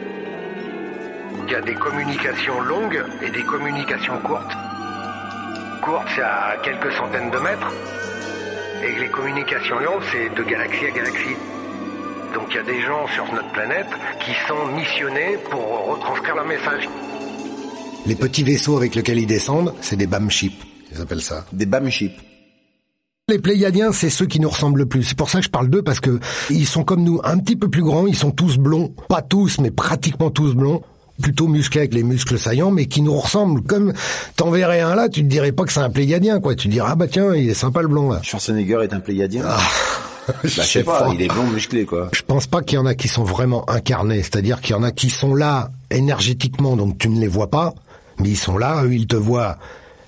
Il 1.45 1.51
y 1.51 1.55
a 1.55 1.61
des 1.61 1.75
communications 1.75 2.61
longues 2.61 3.03
et 3.21 3.29
des 3.29 3.43
communications 3.43 4.17
courtes. 4.19 4.53
Courtes, 5.81 6.07
c'est 6.15 6.21
à 6.21 6.57
quelques 6.63 6.91
centaines 6.93 7.31
de 7.31 7.37
mètres. 7.39 7.71
Et 8.83 8.99
les 8.99 9.09
communications 9.09 9.79
longues, 9.79 10.03
c'est 10.11 10.33
de 10.33 10.43
galaxie 10.43 10.85
à 10.85 10.91
galaxie. 10.91 11.35
Donc 12.33 12.47
il 12.51 12.55
y 12.55 12.59
a 12.59 12.63
des 12.63 12.81
gens 12.81 13.07
sur 13.07 13.25
notre 13.33 13.51
planète 13.51 13.89
qui 14.19 14.31
sont 14.47 14.65
missionnés 14.67 15.37
pour 15.49 15.93
retranscrire 15.93 16.35
leur 16.35 16.45
message. 16.45 16.87
Les 18.05 18.15
petits 18.15 18.43
vaisseaux 18.43 18.77
avec 18.77 18.95
lesquels 18.95 19.19
ils 19.19 19.27
descendent, 19.27 19.73
c'est 19.81 19.97
des 19.97 20.07
BAM 20.07 20.29
ships. 20.29 20.63
Ils 20.91 21.01
appellent 21.01 21.21
ça. 21.21 21.45
Des 21.51 21.65
BAM 21.65 21.89
chips. 21.89 22.30
Les 23.31 23.39
Pléiadiens, 23.39 23.93
c'est 23.93 24.09
ceux 24.09 24.25
qui 24.25 24.41
nous 24.41 24.49
ressemblent 24.49 24.79
le 24.79 24.85
plus. 24.85 25.03
C'est 25.03 25.17
pour 25.17 25.29
ça 25.29 25.39
que 25.39 25.45
je 25.45 25.49
parle 25.49 25.69
d'eux 25.69 25.81
parce 25.81 26.01
que 26.01 26.19
ils 26.49 26.67
sont 26.67 26.83
comme 26.83 27.01
nous, 27.01 27.21
un 27.23 27.37
petit 27.37 27.55
peu 27.55 27.69
plus 27.69 27.81
grands. 27.81 28.05
Ils 28.05 28.15
sont 28.15 28.31
tous 28.31 28.57
blonds, 28.57 28.93
pas 29.07 29.21
tous, 29.21 29.59
mais 29.61 29.71
pratiquement 29.71 30.29
tous 30.29 30.53
blonds. 30.53 30.81
Plutôt 31.21 31.47
musclés 31.47 31.81
avec 31.81 31.93
les 31.93 32.03
muscles 32.03 32.37
saillants, 32.37 32.71
mais 32.71 32.87
qui 32.87 33.01
nous 33.01 33.15
ressemblent. 33.15 33.61
Comme 33.61 33.93
t'en 34.35 34.49
verrais 34.49 34.81
un 34.81 34.95
là, 34.95 35.07
tu 35.07 35.21
te 35.21 35.27
dirais 35.27 35.53
pas 35.53 35.63
que 35.63 35.71
c'est 35.71 35.79
un 35.79 35.89
Pléiadien, 35.89 36.41
quoi. 36.41 36.55
Tu 36.55 36.67
te 36.67 36.73
dirais 36.73 36.89
ah 36.91 36.95
bah 36.95 37.07
tiens, 37.07 37.33
il 37.33 37.49
est 37.49 37.53
sympa 37.53 37.81
le 37.81 37.87
blond 37.87 38.11
là. 38.11 38.19
Schwarzenegger 38.21 38.79
est 38.83 38.93
un 38.93 38.99
pléiadien 38.99 39.43
Ah, 39.47 39.59
Bah, 40.27 40.33
je 40.43 40.49
sais 40.61 40.83
pas, 40.83 41.09
il 41.13 41.21
est 41.21 41.27
blond 41.29 41.47
musclé, 41.47 41.85
quoi. 41.85 42.09
Je 42.13 42.23
pense 42.23 42.47
pas 42.47 42.61
qu'il 42.61 42.75
y 42.75 42.79
en 42.79 42.85
a 42.85 42.95
qui 42.95 43.07
sont 43.07 43.23
vraiment 43.23 43.69
incarnés, 43.69 44.23
c'est-à-dire 44.23 44.59
qu'il 44.59 44.75
y 44.75 44.77
en 44.77 44.83
a 44.83 44.91
qui 44.91 45.09
sont 45.09 45.35
là 45.35 45.69
énergétiquement, 45.89 46.75
donc 46.75 46.97
tu 46.97 47.07
ne 47.07 47.19
les 47.21 47.27
vois 47.29 47.49
pas, 47.49 47.75
mais 48.19 48.29
ils 48.29 48.37
sont 48.37 48.57
là, 48.57 48.83
eux 48.83 48.93
ils 48.93 49.07
te 49.07 49.15
voient, 49.15 49.57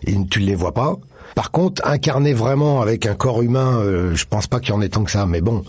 et 0.06 0.13
tu 0.30 0.42
ne 0.42 0.46
les 0.46 0.56
vois 0.56 0.74
pas. 0.74 0.98
Par 1.36 1.52
contre, 1.52 1.82
incarnés 1.86 2.34
vraiment 2.34 2.82
avec 2.82 3.06
un 3.06 3.16
corps 3.16 3.42
humain, 3.42 3.80
euh, 3.80 4.16
je 4.16 4.25
pense 4.25 4.48
pas 4.48 4.60
qu'il 4.60 4.70
y 4.70 4.78
en 4.78 4.82
ait 4.82 4.90
tant 4.90 5.04
que 5.04 5.12
ça, 5.12 5.25
mais 5.25 5.42
bon. 5.42 5.63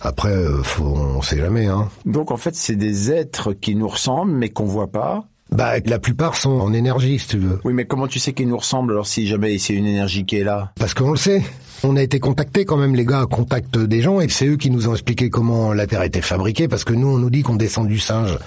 Après, 0.00 0.32
euh, 0.32 0.62
faut, 0.62 0.84
on 0.84 1.22
sait 1.22 1.38
jamais, 1.38 1.66
hein. 1.66 1.88
Donc 2.06 2.30
en 2.30 2.36
fait, 2.36 2.54
c'est 2.54 2.76
des 2.76 3.12
êtres 3.12 3.52
qui 3.52 3.74
nous 3.74 3.88
ressemblent, 3.88 4.32
mais 4.32 4.48
qu'on 4.48 4.64
voit 4.64 4.90
pas. 4.90 5.24
Bah, 5.50 5.80
la 5.84 5.98
plupart 5.98 6.36
sont 6.36 6.60
en 6.60 6.72
énergie, 6.72 7.18
si 7.18 7.26
tu 7.26 7.38
veux. 7.38 7.58
Oui, 7.64 7.72
mais 7.72 7.84
comment 7.84 8.06
tu 8.06 8.18
sais 8.18 8.32
qu'ils 8.32 8.48
nous 8.48 8.56
ressemblent 8.56 8.92
alors 8.92 9.06
si 9.06 9.26
jamais 9.26 9.58
c'est 9.58 9.74
une 9.74 9.86
énergie 9.86 10.24
qui 10.24 10.36
est 10.36 10.44
là? 10.44 10.72
Parce 10.78 10.94
qu'on 10.94 11.10
le 11.10 11.16
sait. 11.16 11.42
On 11.82 11.96
a 11.96 12.02
été 12.02 12.20
contactés 12.20 12.64
quand 12.64 12.76
même, 12.76 12.94
les 12.94 13.04
gars, 13.04 13.26
contactent 13.28 13.78
des 13.78 14.00
gens, 14.00 14.20
et 14.20 14.28
c'est 14.28 14.46
eux 14.46 14.56
qui 14.56 14.70
nous 14.70 14.88
ont 14.88 14.92
expliqué 14.92 15.28
comment 15.28 15.72
la 15.72 15.86
Terre 15.86 16.02
était 16.02 16.20
fabriquée, 16.20 16.68
parce 16.68 16.84
que 16.84 16.92
nous, 16.92 17.08
on 17.08 17.18
nous 17.18 17.30
dit 17.30 17.42
qu'on 17.42 17.56
descend 17.56 17.88
du 17.88 17.98
singe. 17.98 18.38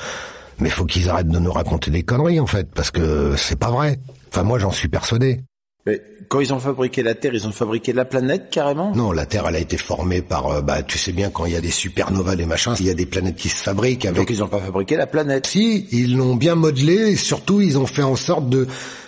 Mais 0.60 0.70
faut 0.70 0.86
qu'ils 0.86 1.10
arrêtent 1.10 1.30
de 1.30 1.39
nous 1.39 1.51
raconter 1.51 1.92
des 1.92 2.03
conneries, 2.03 2.39
en 2.39 2.46
fait, 2.46 2.70
parce 2.74 2.92
que 2.92 3.36
c'est 3.36 3.58
pas 3.58 3.72
vrai. 3.72 4.00
Enfin, 4.30 4.44
moi, 4.44 4.60
j'en 4.60 4.72
suis 4.72 4.88
persuadé. 4.88 5.42
Mais 5.86 6.02
quand 6.30 6.40
ils 6.40 6.54
ont 6.54 6.60
fabriqué 6.60 7.04
la 7.04 7.13
Terre, 7.13 7.34
ils 7.34 7.46
ont 7.46 7.52
fabriqué 7.52 7.92
la 7.92 8.06
planète 8.06 8.50
carrément? 8.50 8.96
Non, 8.96 9.12
la 9.12 9.25
Terre, 9.25 9.46
elle 9.50 9.58
a 9.58 9.60
été 9.60 9.78
formée 9.78 10.22
par, 10.22 10.48
euh, 10.48 10.62
bah, 10.62 10.82
tu 10.82 10.98
sais 10.98 11.12
bien, 11.12 11.30
quand 11.30 11.46
il 11.46 11.52
y 11.52 11.58
a 11.58 11.62
des 11.62 11.72
supernovas, 11.72 12.38
des 12.38 12.46
machins, 12.46 12.74
il 12.80 12.86
y 12.86 12.90
a 12.90 12.94
des 12.94 13.06
planètes 13.06 13.36
qui 13.36 13.50
se 13.50 13.63
fabriquent 13.63 14.06
avec... 14.06 14.18
Donc 14.18 14.30
ils 14.30 14.42
ont 14.42 14.48
pas 14.48 14.62
fabriqué 14.62 14.96
la 14.96 15.08
planète. 15.08 15.46
Si, 15.48 15.88
ils 15.92 16.16
l'ont 16.16 16.36
bien 16.36 16.56
modelé 16.56 17.12
et 17.12 17.16
surtout 17.18 17.60
ils 17.60 17.78
ont 17.78 17.86
fait 17.86 18.04
en 18.04 18.16
sorte 18.16 18.48
de 18.48 18.66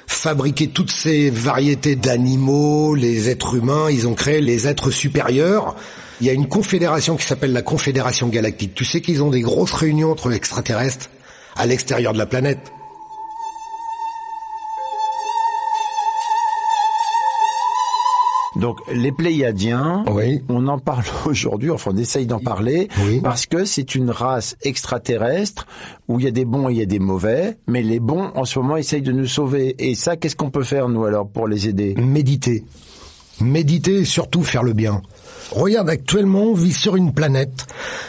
fabriquer 0.08 0.67
toutes 0.67 0.91
ces 0.91 1.29
variétés 1.29 1.96
d'animaux, 1.96 2.94
les 2.94 3.29
êtres 3.29 3.55
humains, 3.55 3.89
ils 3.89 4.05
ont 4.05 4.13
créé 4.13 4.41
les 4.41 4.67
êtres 4.67 4.91
supérieurs. 4.91 5.77
Il 6.20 6.27
y 6.27 6.29
a 6.29 6.34
une 6.34 6.48
confédération 6.48 7.15
qui 7.15 7.25
s'appelle 7.25 7.53
la 7.53 7.62
Confédération 7.62 8.27
Galactique. 8.27 8.75
Tu 8.75 8.84
sais 8.84 9.00
qu'ils 9.00 9.24
ont 9.24 9.29
des 9.29 9.41
grosses 9.41 9.74
réunions 9.74 10.12
entre 10.12 10.34
extraterrestres 10.34 11.10
à 11.55 11.65
l'extérieur 11.65 12.12
de 12.12 12.17
la 12.17 12.25
planète. 12.25 12.72
Donc 18.55 18.77
les 18.93 19.12
Pléiadiens, 19.12 20.05
Oui. 20.12 20.41
on 20.50 20.67
en 20.67 20.79
parle 20.79 21.03
aujourd'hui, 21.25 21.71
enfin 21.71 21.91
on 21.93 21.97
essaye 21.97 22.25
d'en 22.25 22.39
parler, 22.39 22.88
Oui. 23.05 23.19
parce 23.21 23.45
que 23.45 23.65
c'est 23.65 23.95
une 23.95 24.09
race 24.09 24.55
extraterrestre 24.62 25.67
où 26.07 26.19
il 26.19 26.25
y 26.25 26.27
a 26.27 26.31
des 26.31 26.45
bons 26.45 26.69
et 26.69 26.74
il 26.74 26.77
y 26.79 26.81
a 26.81 26.85
des 26.85 27.00
mauvais, 27.00 27.57
mais 27.67 27.81
les 27.81 28.00
bons 28.00 28.31
en 28.35 28.45
ce 28.45 28.59
moment 28.59 28.77
essayent 28.77 29.01
de 29.01 29.12
nous 29.12 29.27
sauver. 29.27 29.75
Et 29.79 29.95
ça, 29.95 30.15
qu'est-ce 30.15 30.35
qu'on 30.35 30.50
peut 30.51 30.63
faire 30.63 30.88
nous 30.89 31.03
alors 31.05 31.27
pour 31.27 31.47
les 31.47 31.67
aider? 31.67 31.95
Méditer. 31.95 32.63
Méditer 33.41 33.95
et 33.97 34.05
surtout 34.05 34.43
faire 34.43 34.63
le 34.63 34.71
bien. 34.71 35.01
Regarde, 35.51 35.89
actuellement, 35.89 36.43
on 36.43 36.53
vit 36.53 36.71
sur 36.74 36.95
une 36.95 37.13
planète. 37.13 37.67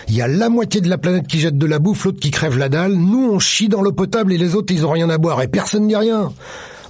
Il 0.08 0.14
y 0.14 0.22
a 0.22 0.28
la 0.28 0.48
moitié 0.48 0.80
de 0.80 0.88
la 0.88 0.96
planète 0.98 1.26
qui 1.26 1.40
jette 1.40 1.58
de 1.58 1.66
la 1.66 1.80
bouffe, 1.80 2.04
l'autre 2.04 2.20
qui 2.20 2.30
crève 2.30 2.56
la 2.56 2.68
dalle. 2.68 2.92
Nous, 2.94 3.30
on 3.32 3.38
chie 3.40 3.68
dans 3.68 3.82
l'eau 3.82 3.92
potable 3.92 4.32
et 4.32 4.38
les 4.38 4.54
autres, 4.54 4.72
ils 4.72 4.86
ont 4.86 4.90
rien 4.92 5.10
à 5.10 5.18
boire 5.18 5.42
et 5.42 5.48
personne 5.48 5.82
ne 5.82 5.88
dit 5.88 5.96
rien. 5.96 6.32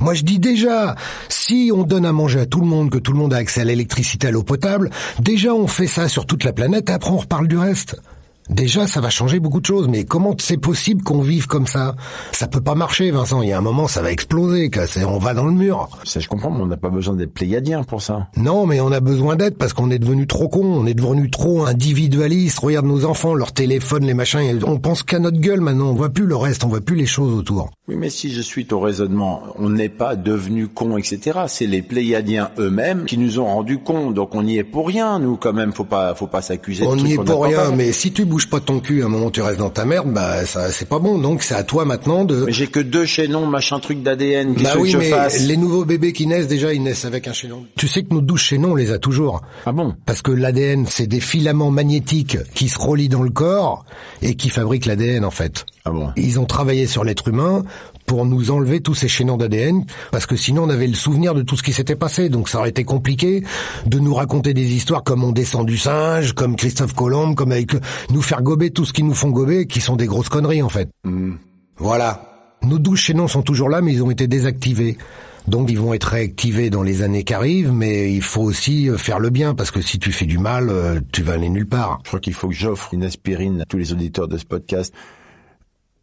Moi, 0.01 0.15
je 0.15 0.23
dis 0.23 0.39
déjà, 0.39 0.95
si 1.29 1.71
on 1.75 1.83
donne 1.83 2.07
à 2.07 2.13
manger 2.13 2.41
à 2.41 2.47
tout 2.47 2.61
le 2.61 2.67
monde, 2.67 2.91
que 2.91 2.99
tout 2.99 3.13
le 3.13 3.19
monde 3.19 3.35
a 3.35 3.39
accès 3.39 3.61
à 3.63 3.65
l'électricité, 3.65 4.29
à 4.29 4.31
l'eau 4.31 4.43
potable, 4.43 4.91
déjà 5.21 5.55
on 5.55 5.67
fait 5.67 5.87
ça 5.87 6.09
sur 6.09 6.27
toute 6.27 6.45
la 6.45 6.53
planète 6.53 6.91
et 6.91 6.93
après 6.93 7.11
on 7.11 7.19
reparle 7.19 7.49
du 7.49 7.57
reste. 7.57 7.97
Déjà, 8.49 8.87
ça 8.87 9.01
va 9.01 9.11
changer 9.11 9.41
beaucoup 9.41 9.61
de 9.61 9.67
choses, 9.67 9.89
mais 9.89 10.05
comment 10.05 10.35
c'est 10.39 10.57
possible 10.57 11.03
qu'on 11.03 11.21
vive 11.21 11.47
comme 11.47 11.67
ça? 11.67 11.97
Ça 12.33 12.47
peut 12.47 12.61
pas 12.61 12.75
marcher, 12.75 13.11
Vincent. 13.11 13.43
Il 13.43 13.49
y 13.49 13.53
a 13.53 13.59
un 13.59 13.63
moment, 13.63 13.89
ça 13.89 14.03
va 14.03 14.13
exploser. 14.13 14.71
quoi. 14.71 14.87
C'est- 14.87 15.05
On 15.05 15.19
va 15.19 15.35
dans 15.35 15.47
le 15.47 15.53
mur. 15.53 15.89
Ça, 16.05 16.21
je 16.21 16.29
comprends, 16.29 16.51
mais 16.51 16.61
on 16.63 16.67
n'a 16.67 16.77
pas 16.77 16.89
besoin 16.91 17.15
d'être 17.15 17.33
pléiadien 17.35 17.83
pour 17.83 18.03
ça. 18.03 18.29
Non, 18.37 18.67
mais 18.67 18.81
on 18.81 18.93
a 18.93 19.01
besoin 19.01 19.37
d'aide 19.37 19.57
parce 19.57 19.73
qu'on 19.73 19.91
est 19.91 19.99
devenu 19.99 20.27
trop 20.27 20.49
con, 20.49 20.65
on 20.65 20.87
est 20.87 20.95
devenu 20.95 21.31
trop 21.31 21.67
individualiste. 21.67 22.59
Regarde 22.61 22.87
nos 22.87 23.05
enfants, 23.05 23.35
leurs 23.35 23.53
téléphones, 23.53 24.05
les 24.07 24.15
machins. 24.15 24.61
On 24.67 24.79
pense 24.79 25.03
qu'à 25.03 25.19
notre 25.19 25.39
gueule 25.39 25.61
maintenant. 25.61 25.87
On 25.91 25.95
voit 25.95 26.11
plus 26.11 26.27
le 26.27 26.37
reste, 26.37 26.65
on 26.65 26.69
voit 26.69 26.81
plus 26.81 26.97
les 26.97 27.07
choses 27.07 27.33
autour. 27.37 27.71
Oui, 27.89 27.97
mais 27.97 28.11
si 28.11 28.31
je 28.33 28.41
suis 28.41 28.67
ton 28.67 28.81
raisonnement, 28.81 29.43
on 29.59 29.71
n'est 29.71 29.89
pas 29.89 30.17
devenu 30.17 30.69
con, 30.69 30.97
etc. 30.97 31.41
C'est 31.49 31.67
les 31.67 31.83
pléiadiens 31.83 32.51
eux-mêmes 32.59 33.05
qui 33.07 33.19
nous 33.19 33.39
ont 33.39 33.47
rendus 33.47 33.79
cons. 33.79 34.11
Donc 34.11 34.35
on 34.35 34.45
y 34.47 34.59
est 34.59 34.65
pour 34.65 34.87
rien, 34.89 35.19
nous, 35.19 35.37
quand 35.37 35.53
même. 35.53 35.73
Faut 35.73 35.85
pas, 35.85 36.15
faut 36.15 36.27
pas 36.27 36.43
s'accuser 36.43 36.85
de 36.85 36.89
On 36.89 36.97
n'y 36.97 37.13
est 37.15 37.17
pour 37.17 37.45
rien, 37.45 37.71
mais 37.77 37.93
si 37.93 38.13
tu 38.13 38.25
bouges 38.37 38.51
pas 38.51 38.61
ton 38.61 38.81
cul, 38.81 39.03
à 39.03 39.07
un 39.07 39.09
moment 39.09 39.31
tu 39.31 39.41
restes 39.41 39.59
dans 39.59 39.71
ta 39.71 39.87
merde, 39.87 40.13
bah 40.13 40.45
ça 40.45 40.71
c'est 40.71 40.87
pas 40.87 40.99
bon. 40.99 41.17
Donc 41.17 41.43
c'est 41.43 41.55
à 41.55 41.63
toi 41.65 41.87
maintenant 41.87 42.27
de. 42.27 42.45
Mais 42.45 42.53
j'ai 42.53 42.67
que 42.67 42.81
deux 42.81 43.07
chaînons, 43.07 43.47
machin 43.47 43.81
truc 43.81 44.03
d'ADN. 44.03 44.53
Bah 44.53 44.75
que 44.75 44.79
oui, 44.79 44.91
je 44.91 44.99
mais 44.99 45.09
fasse 45.09 45.41
les 45.41 45.57
nouveaux 45.57 45.87
bébés 45.87 46.13
qui 46.13 46.27
naissent 46.27 46.47
déjà, 46.47 46.75
ils 46.75 46.83
naissent 46.83 47.07
avec 47.07 47.29
un 47.29 47.33
chaînon. 47.33 47.65
Tu 47.79 47.89
sais 47.89 48.03
que 48.03 48.13
nos 48.13 48.21
douze 48.21 48.41
chaînons, 48.41 48.73
on 48.73 48.75
les 48.75 48.93
a 48.93 48.99
toujours. 48.99 49.41
Ah 49.65 49.73
bon? 49.73 49.95
Parce 50.05 50.21
que 50.21 50.33
l'ADN, 50.33 50.85
c'est 50.87 51.07
des 51.07 51.21
filaments 51.21 51.71
magnétiques 51.71 52.37
qui 52.53 52.69
se 52.69 52.79
relient 52.79 53.09
dans 53.09 53.23
le 53.23 53.31
corps 53.31 53.87
et 54.21 54.35
qui 54.35 54.51
fabriquent 54.51 54.85
l'ADN 54.85 55.25
en 55.25 55.31
fait. 55.31 55.65
Ah 55.87 55.91
bon? 55.91 56.11
Ils 56.17 56.39
ont 56.39 56.45
travaillé 56.45 56.87
sur 56.87 57.05
l'être 57.05 57.29
humain 57.29 57.65
pour 58.07 58.25
nous 58.25 58.51
enlever 58.51 58.81
tous 58.81 58.95
ces 58.95 59.09
chaînons 59.09 59.37
d'ADN, 59.37 59.85
parce 60.13 60.27
que 60.27 60.37
sinon 60.37 60.65
on 60.65 60.71
avait 60.71 60.87
le 60.87 60.95
souvenir 60.95 61.35
de 61.35 61.43
tout 61.43 61.57
ce 61.57 61.63
qui 61.63 61.73
s'était 61.73 61.97
passé, 61.97 62.29
donc 62.29 62.49
ça 62.49 62.59
aurait 62.59 62.71
été 62.71 62.85
compliqué 62.85 63.43
de 63.87 63.99
nous 63.99 64.15
raconter 64.15 64.55
des 64.55 64.75
histoires 64.75 65.03
comme 65.03 65.25
on 65.25 65.33
descend 65.33 65.67
du 65.67 65.77
singe, 65.77 66.33
comme 66.33 66.57
Christophe 66.57 66.95
Colomb, 66.95 67.35
comme 67.35 67.53
avec 67.53 67.73
nous 68.11 68.23
faire 68.23 68.43
gober 68.43 68.71
tout 68.71 68.85
ce 68.85 68.93
qui 68.93 69.03
nous 69.03 69.15
font 69.15 69.31
gober, 69.31 69.67
qui 69.67 69.81
sont 69.81 69.97
des 69.97 70.07
grosses 70.07 70.29
conneries 70.29 70.63
en 70.63 70.69
fait. 70.69 70.89
Voilà. 71.79 72.33
Nos 72.63 72.79
douze 72.79 72.99
chaînons 72.99 73.29
sont 73.29 73.43
toujours 73.43 73.69
là, 73.69 73.81
mais 73.81 73.93
ils 73.93 74.03
ont 74.03 74.11
été 74.11 74.27
désactivés. 74.27 74.97
Donc 75.47 75.71
ils 75.71 75.79
vont 75.79 75.95
être 75.95 76.09
réactivés 76.09 76.71
dans 76.71 76.83
les 76.83 77.03
années 77.03 77.23
qui 77.23 77.33
arrivent, 77.33 77.73
mais 77.73 78.13
il 78.13 78.23
faut 78.23 78.43
aussi 78.43 78.91
euh, 78.91 78.99
faire 78.99 79.21
le 79.21 79.31
bien, 79.31 79.55
parce 79.55 79.71
que 79.71 79.81
si 79.81 79.99
tu 79.99 80.11
fais 80.11 80.27
du 80.27 80.39
mal, 80.39 80.71
euh, 80.71 81.01
tu 81.13 81.23
vas 81.23 81.35
aller 81.35 81.49
nulle 81.49 81.69
part. 81.69 82.01
Je 82.03 82.09
crois 82.09 82.21
qu'il 82.21 82.35
faut 82.35 82.49
que 82.49 82.55
j'offre 82.55 82.93
une 82.93 83.05
aspirine 83.05 83.61
à 83.61 83.65
tous 83.65 83.77
les 83.77 83.93
auditeurs 83.93 84.27
de 84.27 84.39
ce 84.39 84.45
podcast. 84.45 84.93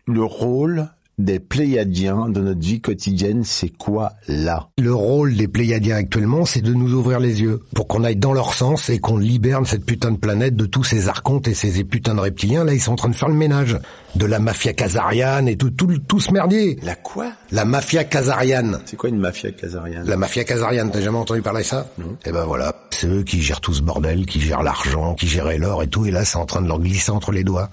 Le 0.07 0.23
rôle 0.23 0.87
des 1.19 1.39
pléiadiens 1.39 2.29
de 2.29 2.41
notre 2.41 2.59
vie 2.59 2.81
quotidienne, 2.81 3.43
c'est 3.43 3.69
quoi 3.69 4.13
là? 4.27 4.69
Le 4.79 4.93
rôle 4.93 5.35
des 5.35 5.47
Pléiadiens 5.47 5.95
actuellement, 5.95 6.45
c'est 6.45 6.61
de 6.61 6.73
nous 6.73 6.93
ouvrir 6.93 7.19
les 7.19 7.41
yeux, 7.41 7.61
pour 7.75 7.87
qu'on 7.87 8.03
aille 8.03 8.15
dans 8.15 8.33
leur 8.33 8.53
sens 8.53 8.89
et 8.89 8.99
qu'on 8.99 9.17
libère 9.17 9.61
cette 9.65 9.85
putain 9.85 10.11
de 10.11 10.17
planète 10.17 10.55
de 10.55 10.65
tous 10.65 10.83
ces 10.83 11.09
archontes 11.09 11.47
et 11.47 11.53
ces 11.53 11.83
putains 11.83 12.15
de 12.15 12.19
reptiliens. 12.19 12.63
Là, 12.63 12.73
ils 12.73 12.81
sont 12.81 12.93
en 12.93 12.95
train 12.95 13.09
de 13.09 13.15
faire 13.15 13.29
le 13.29 13.35
ménage. 13.35 13.77
De 14.15 14.25
la 14.25 14.39
mafia 14.39 14.73
kazariane 14.73 15.47
et 15.47 15.55
tout, 15.55 15.71
tout, 15.71 15.87
tout 16.07 16.19
ce 16.19 16.31
merdier. 16.31 16.79
La 16.83 16.95
quoi? 16.95 17.31
La 17.51 17.65
mafia 17.65 18.03
kazariane. 18.03 18.79
C'est 18.85 18.95
quoi 18.95 19.09
une 19.09 19.17
mafia 19.17 19.51
kazarienne 19.51 20.03
La 20.05 20.17
mafia 20.17 20.43
kazariane, 20.43 20.91
t'as 20.91 21.01
jamais 21.01 21.17
entendu 21.17 21.41
parler 21.41 21.61
de 21.61 21.67
ça? 21.67 21.87
Non. 21.97 22.17
Eh 22.25 22.31
ben 22.31 22.45
voilà, 22.45 22.75
c'est 22.91 23.07
eux 23.07 23.23
qui 23.23 23.41
gèrent 23.41 23.61
tout 23.61 23.73
ce 23.73 23.81
bordel, 23.81 24.25
qui 24.25 24.39
gèrent 24.39 24.63
l'argent, 24.63 25.15
qui 25.15 25.27
gèrent 25.27 25.57
l'or 25.57 25.83
et 25.83 25.87
tout, 25.87 26.05
et 26.05 26.11
là 26.11 26.25
c'est 26.25 26.37
en 26.37 26.45
train 26.45 26.61
de 26.61 26.67
leur 26.67 26.79
glisser 26.79 27.11
entre 27.11 27.31
les 27.31 27.43
doigts. 27.43 27.69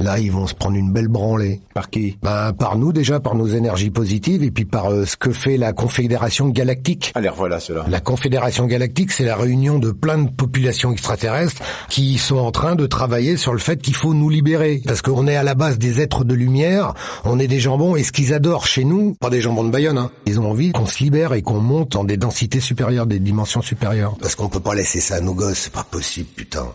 Là, 0.00 0.18
ils 0.18 0.30
vont 0.30 0.46
se 0.46 0.54
prendre 0.54 0.76
une 0.76 0.92
belle 0.92 1.08
branlée. 1.08 1.60
Par 1.74 1.90
qui? 1.90 2.18
Ben, 2.22 2.52
par 2.52 2.76
nous 2.78 2.92
déjà, 2.92 3.20
par 3.20 3.34
nos 3.34 3.46
énergies 3.46 3.90
positives, 3.90 4.42
et 4.42 4.50
puis 4.50 4.64
par 4.64 4.92
euh, 4.92 5.04
ce 5.04 5.16
que 5.16 5.32
fait 5.32 5.56
la 5.56 5.72
Confédération 5.72 6.48
Galactique. 6.48 7.12
Allez, 7.14 7.30
voilà 7.34 7.60
cela. 7.60 7.84
La 7.88 8.00
Confédération 8.00 8.66
Galactique, 8.66 9.12
c'est 9.12 9.24
la 9.24 9.36
réunion 9.36 9.78
de 9.78 9.90
plein 9.90 10.18
de 10.18 10.30
populations 10.30 10.92
extraterrestres 10.92 11.62
qui 11.88 12.18
sont 12.18 12.38
en 12.38 12.52
train 12.52 12.76
de 12.76 12.86
travailler 12.86 13.36
sur 13.36 13.52
le 13.52 13.58
fait 13.58 13.80
qu'il 13.80 13.94
faut 13.94 14.14
nous 14.14 14.30
libérer. 14.30 14.82
Parce 14.86 15.02
qu'on 15.02 15.26
est 15.26 15.36
à 15.36 15.42
la 15.42 15.54
base 15.54 15.78
des 15.78 16.00
êtres 16.00 16.24
de 16.24 16.34
lumière, 16.34 16.94
on 17.24 17.38
est 17.38 17.48
des 17.48 17.60
jambons, 17.60 17.96
et 17.96 18.02
ce 18.04 18.12
qu'ils 18.12 18.34
adorent 18.34 18.66
chez 18.66 18.84
nous, 18.84 19.14
pas 19.14 19.30
des 19.30 19.40
jambons 19.40 19.64
de 19.64 19.70
Bayonne, 19.70 19.98
hein, 19.98 20.10
ils 20.26 20.38
ont 20.38 20.50
envie 20.50 20.72
qu'on 20.72 20.86
se 20.86 21.02
libère 21.02 21.32
et 21.32 21.42
qu'on 21.42 21.60
monte 21.60 21.96
en 21.96 22.04
des 22.04 22.16
densités 22.16 22.60
supérieures, 22.60 23.06
des 23.06 23.18
dimensions 23.18 23.62
supérieures. 23.62 24.16
Parce 24.20 24.34
qu'on 24.34 24.48
peut 24.48 24.60
pas 24.60 24.74
laisser 24.74 25.00
ça 25.00 25.16
à 25.16 25.20
nos 25.20 25.34
gosses, 25.34 25.58
c'est 25.58 25.72
pas 25.72 25.84
possible, 25.84 26.28
putain. 26.36 26.66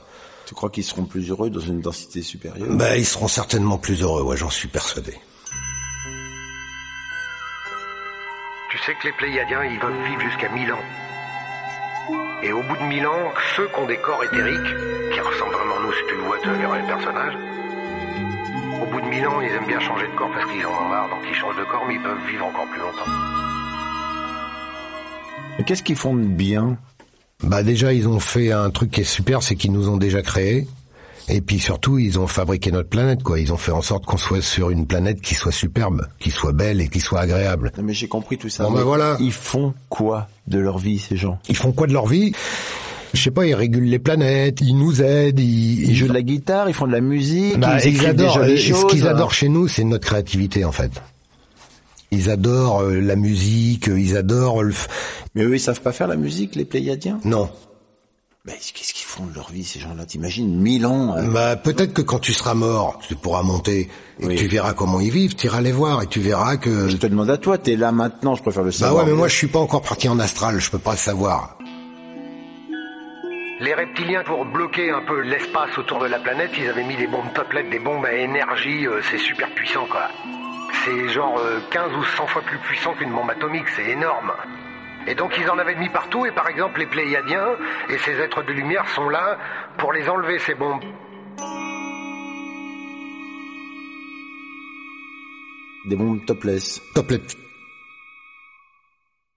Tu 0.45 0.55
crois 0.55 0.69
qu'ils 0.69 0.83
seront 0.83 1.05
plus 1.05 1.29
heureux 1.29 1.49
dans 1.49 1.59
une 1.59 1.81
densité 1.81 2.21
supérieure 2.21 2.67
Ben, 2.69 2.95
ils 2.95 3.05
seront 3.05 3.27
certainement 3.27 3.77
plus 3.77 4.01
heureux, 4.01 4.23
ouais, 4.23 4.37
j'en 4.37 4.49
suis 4.49 4.67
persuadé. 4.67 5.13
Tu 8.69 8.77
sais 8.79 8.93
que 8.95 9.07
les 9.07 9.13
Pléiadiens, 9.13 9.63
ils 9.63 9.79
peuvent 9.79 10.03
vivre 10.05 10.21
jusqu'à 10.21 10.49
1000 10.49 10.71
ans. 10.71 10.83
Et 12.41 12.51
au 12.51 12.61
bout 12.63 12.75
de 12.75 12.83
1000 12.83 13.07
ans, 13.07 13.31
ceux 13.55 13.67
qui 13.67 13.75
ont 13.79 13.85
des 13.85 13.97
corps 13.97 14.23
éthériques, 14.23 14.75
qui 15.13 15.19
ressemblent 15.19 15.53
vraiment 15.53 15.77
à 15.77 15.85
nous, 15.85 15.93
si 15.93 16.03
tu 16.09 16.15
le 16.15 16.21
vois, 16.23 16.37
tu 16.39 16.49
verras 16.49 16.77
les 16.79 16.87
personnages, 16.87 17.37
au 18.81 18.85
bout 18.87 18.99
de 18.99 19.05
1000 19.05 19.27
ans, 19.27 19.39
ils 19.41 19.51
aiment 19.51 19.67
bien 19.67 19.79
changer 19.79 20.07
de 20.07 20.15
corps 20.15 20.29
parce 20.33 20.51
qu'ils 20.51 20.65
en 20.65 20.71
ont 20.71 20.89
marre, 20.89 21.09
donc 21.09 21.19
ils 21.29 21.35
changent 21.35 21.57
de 21.57 21.63
corps, 21.63 21.85
mais 21.87 21.95
ils 21.95 22.01
peuvent 22.01 22.27
vivre 22.27 22.45
encore 22.45 22.65
plus 22.67 22.81
longtemps. 22.81 23.11
Mais 25.57 25.63
qu'est-ce 25.63 25.83
qu'ils 25.83 25.95
font 25.95 26.15
de 26.15 26.25
bien? 26.25 26.77
Bah 27.43 27.63
déjà 27.63 27.93
ils 27.93 28.07
ont 28.07 28.19
fait 28.19 28.51
un 28.51 28.69
truc 28.69 28.91
qui 28.91 29.01
est 29.01 29.05
super, 29.05 29.43
c'est 29.43 29.55
qu'ils 29.55 29.71
nous 29.71 29.89
ont 29.89 29.97
déjà 29.97 30.21
créés. 30.21 30.67
Et 31.29 31.39
puis 31.41 31.59
surtout 31.59 31.99
ils 31.99 32.19
ont 32.19 32.27
fabriqué 32.27 32.71
notre 32.71 32.89
planète 32.89 33.23
quoi. 33.23 33.39
Ils 33.39 33.53
ont 33.53 33.57
fait 33.57 33.71
en 33.71 33.81
sorte 33.81 34.05
qu'on 34.05 34.17
soit 34.17 34.41
sur 34.41 34.69
une 34.69 34.85
planète 34.87 35.21
qui 35.21 35.35
soit 35.35 35.51
superbe, 35.51 36.07
qui 36.19 36.29
soit 36.31 36.51
belle 36.53 36.81
et 36.81 36.87
qui 36.89 36.99
soit 36.99 37.21
agréable. 37.21 37.71
Non 37.77 37.83
mais 37.83 37.93
j'ai 37.93 38.07
compris 38.07 38.37
tout 38.37 38.49
ça. 38.49 38.63
Bon, 38.65 38.71
ben 38.71 38.83
voilà. 38.83 39.17
Ils 39.19 39.31
font 39.31 39.73
quoi 39.89 40.27
de 40.47 40.59
leur 40.59 40.77
vie 40.77 40.99
ces 40.99 41.15
gens? 41.17 41.39
Ils 41.49 41.55
font 41.55 41.71
quoi 41.71 41.87
de 41.87 41.93
leur 41.93 42.07
vie? 42.07 42.33
Je 43.13 43.21
sais 43.21 43.31
pas, 43.31 43.45
ils 43.45 43.53
régulent 43.53 43.83
les 43.89 43.99
planètes, 43.99 44.59
ils 44.61 44.75
nous 44.75 45.01
aident, 45.03 45.39
ils, 45.39 45.89
Ils 45.89 45.95
jouent 45.95 46.07
de 46.07 46.13
la 46.13 46.23
guitare, 46.23 46.67
ils 46.67 46.73
font 46.73 46.87
de 46.87 46.91
la 46.93 46.99
musique, 47.01 47.59
Bah, 47.59 47.77
ils 47.79 47.89
écrivent 47.89 48.09
adorent. 48.09 48.39
des 48.39 48.47
jolies 48.47 48.61
choses. 48.61 48.81
Ce 48.81 48.85
qu'ils 48.87 49.07
adorent 49.07 49.33
chez 49.33 49.49
nous, 49.49 49.67
c'est 49.67 49.83
notre 49.83 50.05
créativité 50.07 50.65
en 50.65 50.71
fait. 50.71 50.91
Ils 52.13 52.29
adorent 52.29 52.81
euh, 52.83 52.99
la 52.99 53.15
musique, 53.15 53.89
euh, 53.89 53.99
ils 53.99 54.15
adorent 54.17 54.63
le. 54.63 54.71
f- 54.71 54.87
Mais 55.35 55.43
eux, 55.43 55.55
ils 55.55 55.59
savent 55.59 55.81
pas 55.81 55.91
faire 55.91 56.07
la 56.07 56.15
musique, 56.15 56.55
les 56.55 56.65
Pléiadiens? 56.65 57.19
Non. 57.25 57.49
Mais 58.45 58.53
qu'est-ce 58.53 58.93
qu'ils 58.93 59.05
font 59.05 59.25
de 59.25 59.33
leur 59.33 59.49
vie 59.51 59.63
ces 59.63 59.79
gens-là? 59.79 60.05
T'imagines 60.05 60.53
mille 60.59 60.85
ans 60.85 61.15
euh, 61.15 61.21
Bah 61.31 61.55
peut-être 61.55 61.93
que 61.93 62.01
quand 62.01 62.19
tu 62.19 62.33
seras 62.33 62.53
mort, 62.53 62.99
tu 63.07 63.15
pourras 63.15 63.41
monter 63.41 63.89
et 64.19 64.25
Oui. 64.25 64.35
tu 64.35 64.47
verras 64.47 64.73
comment 64.73 64.99
ils 64.99 65.11
vivent. 65.11 65.35
Tu 65.35 65.45
iras 65.47 65.61
les 65.61 65.71
voir 65.71 66.01
et 66.03 66.07
tu 66.07 66.19
verras 66.19 66.57
que. 66.57 66.89
Je 66.89 66.97
te 66.97 67.07
demande 67.07 67.29
à 67.29 67.37
toi, 67.37 67.57
t'es 67.57 67.77
là 67.77 67.93
maintenant, 67.93 68.35
je 68.35 68.41
préfère 68.41 68.63
le 68.63 68.71
Bah 68.71 68.75
savoir. 68.77 69.05
ouais, 69.05 69.11
mais 69.11 69.15
moi 69.17 69.29
je 69.29 69.35
suis 69.37 69.47
pas 69.47 69.59
encore 69.59 69.81
parti 69.81 70.09
en 70.09 70.19
astral, 70.19 70.59
je 70.59 70.69
peux 70.69 70.77
pas 70.77 70.91
le 70.91 70.97
savoir. 70.97 71.57
Les 73.61 73.73
reptiliens, 73.73 74.23
pour 74.25 74.43
bloquer 74.43 74.89
un 74.91 75.03
peu 75.07 75.21
l'espace 75.21 75.77
autour 75.77 75.99
de 76.01 76.07
la 76.07 76.19
planète, 76.19 76.51
ils 76.57 76.67
avaient 76.67 76.83
mis 76.83 76.97
des 76.97 77.07
bombes 77.07 77.31
toplets, 77.33 77.63
des 77.69 77.79
bombes 77.79 78.03
à 78.03 78.13
énergie, 78.13 78.85
euh, 78.85 78.99
c'est 79.09 79.19
super 79.19 79.47
puissant 79.55 79.85
quoi. 79.89 80.09
C'est 80.83 81.09
genre 81.09 81.37
euh, 81.39 81.59
15 81.71 81.93
ou 81.93 82.03
100 82.03 82.27
fois 82.27 82.41
plus 82.41 82.57
puissant 82.59 82.93
qu'une 82.93 83.11
bombe 83.11 83.29
atomique, 83.29 83.69
c'est 83.69 83.89
énorme. 83.89 84.33
Et 85.07 85.15
donc 85.15 85.37
ils 85.37 85.49
en 85.49 85.57
avaient 85.57 85.75
mis 85.75 85.89
partout, 85.89 86.25
et 86.25 86.31
par 86.31 86.49
exemple 86.49 86.79
les 86.79 86.85
Pléiadiens 86.85 87.55
et 87.89 87.97
ces 87.99 88.19
êtres 88.19 88.43
de 88.43 88.51
lumière 88.51 88.87
sont 88.89 89.09
là 89.09 89.37
pour 89.77 89.93
les 89.93 90.07
enlever 90.09 90.39
ces 90.39 90.55
bombes. 90.55 90.83
Des 95.85 95.95
bombes 95.95 96.25
topless. 96.25 96.81
Toplet. 96.93 97.42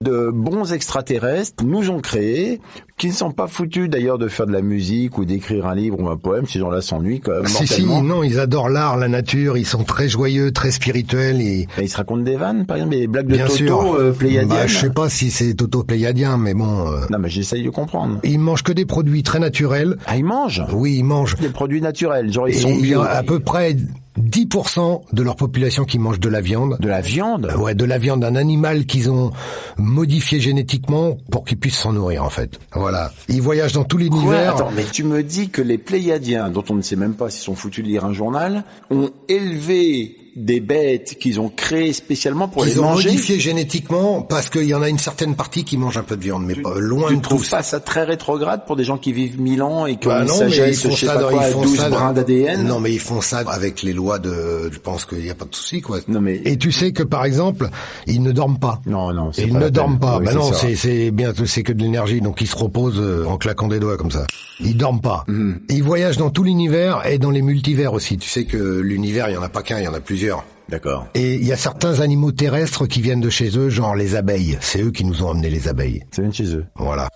De 0.05 0.29
bons 0.31 0.73
extraterrestres 0.73 1.63
nous 1.65 1.89
ont 1.89 2.01
créés, 2.01 2.61
qui 2.99 3.07
ne 3.07 3.13
sont 3.13 3.31
pas 3.31 3.47
foutus 3.47 3.89
d'ailleurs 3.89 4.19
de 4.19 4.27
faire 4.27 4.45
de 4.45 4.51
la 4.51 4.61
musique 4.61 5.17
ou 5.17 5.25
d'écrire 5.25 5.65
un 5.65 5.73
livre 5.73 5.99
ou 5.99 6.07
un 6.07 6.15
poème. 6.17 6.45
Ces 6.45 6.59
gens-là 6.59 6.83
s'ennuient 6.83 7.19
quand 7.19 7.31
même 7.31 7.47
Si, 7.47 7.65
si, 7.65 7.83
non, 7.83 8.21
ils 8.21 8.39
adorent 8.39 8.69
l'art, 8.69 8.95
la 8.97 9.07
nature, 9.07 9.57
ils 9.57 9.65
sont 9.65 9.83
très 9.83 10.07
joyeux, 10.07 10.51
très 10.51 10.69
spirituels 10.69 11.41
et... 11.41 11.67
Ils 11.81 11.89
se 11.89 11.97
racontent 11.97 12.21
des 12.21 12.35
vannes, 12.35 12.67
par 12.67 12.77
exemple, 12.77 12.95
des 12.95 13.07
blagues 13.07 13.25
de 13.25 13.37
Bien 13.37 13.45
Toto, 13.47 13.57
sûr. 13.57 13.93
euh, 13.95 14.11
pléiadiennes. 14.11 14.49
Bah, 14.49 14.67
je 14.67 14.77
sais 14.77 14.91
pas 14.91 15.09
si 15.09 15.31
c'est 15.31 15.55
Toto 15.55 15.83
Pléiadien, 15.83 16.37
mais 16.37 16.53
bon... 16.53 16.91
euh, 16.91 16.99
Non, 17.09 17.17
mais 17.17 17.29
j'essaye 17.29 17.63
de 17.63 17.71
comprendre. 17.71 18.19
Ils 18.23 18.37
mangent 18.37 18.61
que 18.63 18.73
des 18.73 18.85
produits 18.85 19.23
très 19.23 19.39
naturels. 19.39 19.97
Ah, 20.05 20.15
ils 20.15 20.23
mangent? 20.23 20.63
Oui, 20.73 20.97
ils 20.99 21.03
mangent. 21.05 21.37
des 21.37 21.49
produits 21.49 21.81
naturels, 21.81 22.31
genre 22.31 22.47
ils 22.47 22.53
sont 22.53 22.75
bio. 22.75 23.01
a 23.01 23.07
à 23.09 23.23
peu 23.23 23.39
près 23.39 23.75
10% 24.17 25.01
de 25.13 25.23
leur 25.23 25.35
population 25.35 25.85
qui 25.85 25.99
mange 25.99 26.19
de 26.19 26.29
la 26.29 26.41
viande. 26.41 26.77
De 26.79 26.87
la 26.87 27.01
viande? 27.01 27.53
Ouais, 27.57 27.75
de 27.75 27.85
la 27.85 27.97
viande 27.97 28.21
d'un 28.21 28.35
animal 28.35 28.85
qu'ils 28.85 29.09
ont 29.09 29.31
modifié 29.77 30.39
génétiquement 30.39 31.17
pour 31.31 31.45
qu'ils 31.45 31.57
puissent 31.57 31.77
s'en 31.77 31.93
nourrir, 31.93 32.23
en 32.23 32.29
fait. 32.29 32.59
Voilà. 32.73 33.11
Ils 33.29 33.41
voyagent 33.41 33.73
dans 33.73 33.83
tout 33.83 33.97
l'univers. 33.97 34.55
Attends, 34.55 34.71
mais 34.75 34.85
tu 34.91 35.03
me 35.03 35.23
dis 35.23 35.49
que 35.49 35.61
les 35.61 35.77
Pléiadiens, 35.77 36.49
dont 36.49 36.63
on 36.69 36.75
ne 36.75 36.81
sait 36.81 36.95
même 36.95 37.13
pas 37.13 37.29
s'ils 37.29 37.43
sont 37.43 37.55
foutus 37.55 37.83
de 37.83 37.89
lire 37.89 38.05
un 38.05 38.13
journal, 38.13 38.63
ont 38.89 39.11
élevé 39.29 40.17
des 40.37 40.59
bêtes 40.59 41.17
qu'ils 41.19 41.39
ont 41.39 41.49
créées 41.49 41.93
spécialement 41.93 42.47
pour 42.47 42.63
les 42.63 42.73
Ils 42.73 42.79
ont 42.79 42.83
manger. 42.83 43.09
modifié 43.09 43.39
génétiquement 43.39 44.21
parce 44.21 44.49
qu'il 44.49 44.65
y 44.65 44.73
en 44.75 44.81
a 44.83 44.89
une 44.89 44.99
certaine 44.99 45.35
partie 45.35 45.63
qui 45.63 45.77
mange 45.77 45.97
un 45.97 46.03
peu 46.03 46.15
de 46.15 46.21
viande, 46.23 46.45
mais 46.45 46.53
pas 46.55 46.75
loin 46.79 47.09
Tu 47.09 47.17
de 47.17 47.21
trouves 47.21 47.49
pas 47.49 47.63
ça 47.63 47.79
très 47.79 48.03
rétrograde 48.03 48.65
pour 48.67 48.75
des 48.75 48.83
gens 48.83 48.97
qui 48.97 49.13
vivent 49.13 49.41
mille 49.41 49.63
ans 49.63 49.85
et 49.87 49.97
qui 49.97 50.07
ont 50.07 50.11
Bah 50.11 50.21
une 50.21 50.27
non, 50.27 50.39
mais 50.47 50.69
ils 50.69 50.75
font 50.75 50.95
ça, 50.95 51.17
dans- 51.17 51.29
quoi, 51.29 51.43
ils 51.47 51.51
font 51.53 51.61
12 51.63 51.77
ça 51.77 51.89
dans- 51.89 51.95
brins 51.97 52.13
d'ADN 52.13 52.63
Non, 52.67 52.79
mais 52.79 52.93
ils 52.93 52.99
font 52.99 53.19
ça 53.21 53.39
avec 53.39 53.81
les 53.81 53.93
lois 53.93 54.19
de. 54.19 54.69
Je 54.71 54.77
pense 54.79 55.05
qu'il 55.05 55.19
n'y 55.19 55.29
a 55.29 55.35
pas 55.35 55.45
de 55.45 55.55
souci, 55.55 55.81
quoi. 55.81 55.99
Non, 56.07 56.21
mais- 56.21 56.39
Et 56.45 56.57
tu 56.57 56.71
sais 56.71 56.91
que 56.91 57.03
par 57.03 57.25
exemple, 57.25 57.69
ils 58.05 58.21
ne 58.21 58.31
dorment 58.31 58.59
pas. 58.59 58.79
Non, 58.85 59.11
non, 59.13 59.31
Ils 59.37 59.51
pas 59.51 59.59
ne 59.59 59.69
dorment 59.69 59.99
pas. 59.99 60.19
Oui, 60.19 60.25
bah 60.25 60.33
non, 60.33 60.51
c'est 60.53 61.11
bien, 61.11 61.33
c'est 61.45 61.63
que 61.63 61.73
de 61.73 61.81
l'énergie, 61.81 62.21
donc 62.21 62.41
ils 62.41 62.47
se 62.47 62.55
reposent 62.55 62.99
euh, 63.01 63.25
en 63.25 63.37
claquant 63.37 63.67
des 63.67 63.79
doigts 63.79 63.97
comme 63.97 64.11
ça. 64.11 64.25
Ils 64.59 64.75
dorment 64.77 65.01
pas. 65.01 65.23
Mhm. 65.27 65.59
Ils 65.69 65.83
voyagent 65.83 66.17
dans 66.17 66.29
tout 66.29 66.43
l'univers 66.43 67.05
et 67.07 67.17
dans 67.19 67.31
les 67.31 67.41
multivers 67.41 67.93
aussi. 67.93 68.17
Tu 68.17 68.29
sais 68.29 68.45
que 68.45 68.57
l'univers, 68.57 69.29
il 69.29 69.33
y 69.33 69.37
en 69.37 69.43
a 69.43 69.49
pas 69.49 69.61
qu'un, 69.61 69.79
il 69.79 69.83
y 69.85 69.87
en 69.87 69.93
a 69.93 69.99
plusieurs. 69.99 70.26
D'accord. 70.69 71.07
Et 71.13 71.35
il 71.35 71.45
y 71.45 71.53
a 71.53 71.57
certains 71.57 72.01
animaux 72.01 72.31
terrestres 72.31 72.87
qui 72.87 73.01
viennent 73.01 73.21
de 73.21 73.29
chez 73.29 73.57
eux, 73.57 73.69
genre 73.69 73.95
les 73.95 74.15
abeilles. 74.15 74.57
C'est 74.59 74.81
eux 74.81 74.91
qui 74.91 75.05
nous 75.05 75.23
ont 75.23 75.31
amené 75.31 75.49
les 75.49 75.67
abeilles. 75.67 76.03
Ça 76.11 76.21
vient 76.21 76.29
de 76.29 76.35
chez 76.35 76.55
eux. 76.55 76.65
Voilà. 76.75 77.07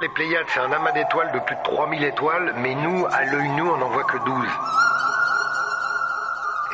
Les 0.00 0.08
Pléiades, 0.08 0.46
c'est 0.52 0.60
un 0.60 0.72
amas 0.72 0.92
d'étoiles 0.92 1.30
de 1.32 1.38
plus 1.40 1.54
de 1.54 1.62
3000 1.62 2.02
étoiles, 2.02 2.54
mais 2.60 2.74
nous, 2.74 3.06
à 3.06 3.24
l'œil 3.24 3.48
nu, 3.50 3.62
on 3.62 3.76
n'en 3.76 3.90
voit 3.90 4.04
que 4.04 4.18
12. 4.24 4.34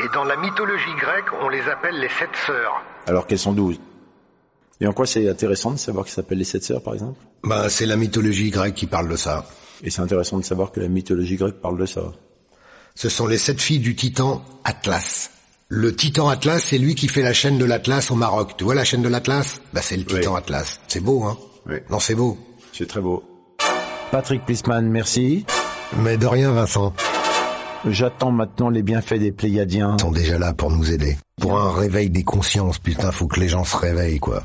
Et 0.05 0.15
dans 0.15 0.25
la 0.25 0.37
mythologie 0.37 0.95
grecque, 0.99 1.27
on 1.43 1.49
les 1.49 1.69
appelle 1.69 1.99
les 1.99 2.09
sept 2.09 2.31
sœurs. 2.47 2.81
Alors 3.07 3.27
qu'elles 3.27 3.39
sont 3.39 3.53
12. 3.53 3.79
Et 4.81 4.87
en 4.87 4.93
quoi 4.93 5.07
c'est 5.07 5.29
intéressant 5.29 5.73
de 5.73 5.77
savoir 5.77 6.05
qu'ils 6.05 6.15
s'appellent 6.15 6.39
les 6.39 6.45
sept 6.45 6.63
sœurs, 6.63 6.83
par 6.83 6.95
exemple? 6.95 7.19
Bah, 7.43 7.69
c'est 7.69 7.85
la 7.85 7.97
mythologie 7.97 8.51
grecque 8.51 8.75
qui 8.75 8.87
parle 8.87 9.09
de 9.09 9.17
ça. 9.17 9.45
Et 9.83 9.91
c'est 9.91 10.01
intéressant 10.01 10.39
de 10.39 10.45
savoir 10.45 10.73
que 10.73 10.81
la 10.81 10.89
mythologie 10.89 11.37
grecque 11.37 11.61
parle 11.61 11.79
de 11.79 11.87
ça. 11.87 12.13
Ce 12.95 13.09
sont 13.09 13.27
les 13.27 13.39
sept 13.39 13.61
filles 13.61 13.79
du 13.79 13.95
titan 13.95 14.43
Atlas. 14.65 15.31
Le 15.69 15.95
titan 15.95 16.29
Atlas, 16.29 16.65
c'est 16.65 16.79
lui 16.79 16.95
qui 16.95 17.09
fait 17.09 17.23
la 17.23 17.33
chaîne 17.33 17.59
de 17.59 17.65
l'Atlas 17.65 18.11
au 18.11 18.15
Maroc. 18.15 18.55
Tu 18.57 18.65
vois 18.65 18.75
la 18.75 18.85
chaîne 18.85 19.03
de 19.03 19.09
l'Atlas? 19.09 19.61
Bah, 19.73 19.83
c'est 19.83 19.97
le 19.97 20.05
titan 20.05 20.33
Oui. 20.33 20.39
Atlas. 20.39 20.81
C'est 20.89 21.01
beau, 21.01 21.23
hein? 21.25 21.37
Oui. 21.69 21.77
Non, 21.91 22.01
c'est 22.01 22.15
beau. 22.15 22.39
C'est 22.73 22.89
très 22.89 23.01
beau. 23.01 23.23
Patrick 24.11 24.45
Plisman, 24.47 24.89
merci. 24.89 25.45
Mais 25.99 26.17
de 26.17 26.27
rien, 26.27 26.53
Vincent. 26.53 26.95
J'attends 27.87 28.33
maintenant 28.33 28.71
les 28.71 28.83
bienfaits 28.83 29.19
des 29.19 29.31
Pléiadiens. 29.31 29.97
Ils 29.99 30.03
sont 30.03 30.11
déjà 30.11 30.39
là 30.39 30.53
pour 30.55 30.71
nous 30.71 30.91
aider. 30.91 31.17
Pour 31.41 31.59
un 31.59 31.73
réveil 31.73 32.11
des 32.11 32.25
consciences, 32.25 32.79
putain, 32.79 33.13
faut 33.13 33.27
que 33.27 33.39
les 33.39 33.49
gens 33.49 33.65
se 33.65 33.77
réveillent, 33.77 34.19
quoi. 34.19 34.43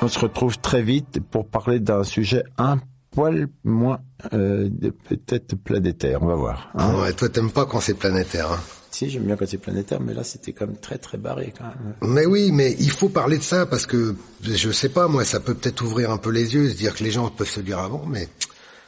On 0.00 0.08
se 0.08 0.18
retrouve 0.18 0.58
très 0.58 0.82
vite 0.82 1.20
pour 1.30 1.48
parler 1.48 1.80
d'un 1.80 2.04
sujet 2.04 2.44
un 2.58 2.78
poil 3.16 3.48
moins 3.64 4.00
euh, 4.34 4.68
de- 4.70 4.90
peut-être 4.90 5.56
planétaire. 5.56 6.22
On 6.22 6.26
va 6.26 6.34
voir. 6.34 6.70
hein. 6.74 7.00
Ouais, 7.00 7.12
toi, 7.14 7.28
t'aimes 7.30 7.50
pas 7.50 7.64
quand 7.64 7.80
c'est 7.80 7.94
planétaire, 7.94 8.52
hein 8.52 8.60
Si, 8.90 9.08
j'aime 9.10 9.24
bien 9.24 9.36
quand 9.36 9.46
c'est 9.48 9.56
planétaire, 9.58 10.00
mais 10.00 10.12
là, 10.14 10.22
c'était 10.22 10.52
quand 10.52 10.66
même 10.66 10.76
très 10.76 10.98
très 10.98 11.16
barré 11.18 11.52
quand 11.56 11.64
même. 11.64 11.94
Mais 12.14 12.26
oui, 12.26 12.52
mais 12.52 12.76
il 12.78 12.90
faut 12.90 13.08
parler 13.08 13.38
de 13.38 13.42
ça 13.42 13.64
parce 13.66 13.86
que 13.86 14.14
je 14.42 14.70
sais 14.70 14.90
pas, 14.90 15.08
moi, 15.08 15.24
ça 15.24 15.40
peut 15.40 15.54
peut-être 15.54 15.82
ouvrir 15.82 16.10
un 16.10 16.18
peu 16.18 16.30
les 16.30 16.54
yeux, 16.54 16.68
se 16.68 16.76
dire 16.76 16.94
que 16.94 17.02
les 17.04 17.10
gens 17.10 17.28
peuvent 17.30 17.48
se 17.48 17.60
dire 17.60 17.78
avant, 17.78 18.04
mais 18.06 18.28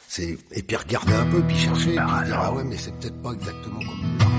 c'est 0.07 0.37
et 0.53 0.61
puis 0.63 0.75
regarder 0.77 1.13
un 1.13 1.25
peu, 1.25 1.41
puis 1.41 1.57
chercher, 1.57 1.95
puis 1.95 2.19
se 2.21 2.25
dire 2.25 2.39
ah 2.39 2.53
ouais, 2.53 2.63
mais 2.63 2.77
c'est 2.77 2.93
peut-être 2.99 3.21
pas 3.21 3.33
exactement 3.33 3.79
comme 3.79 4.38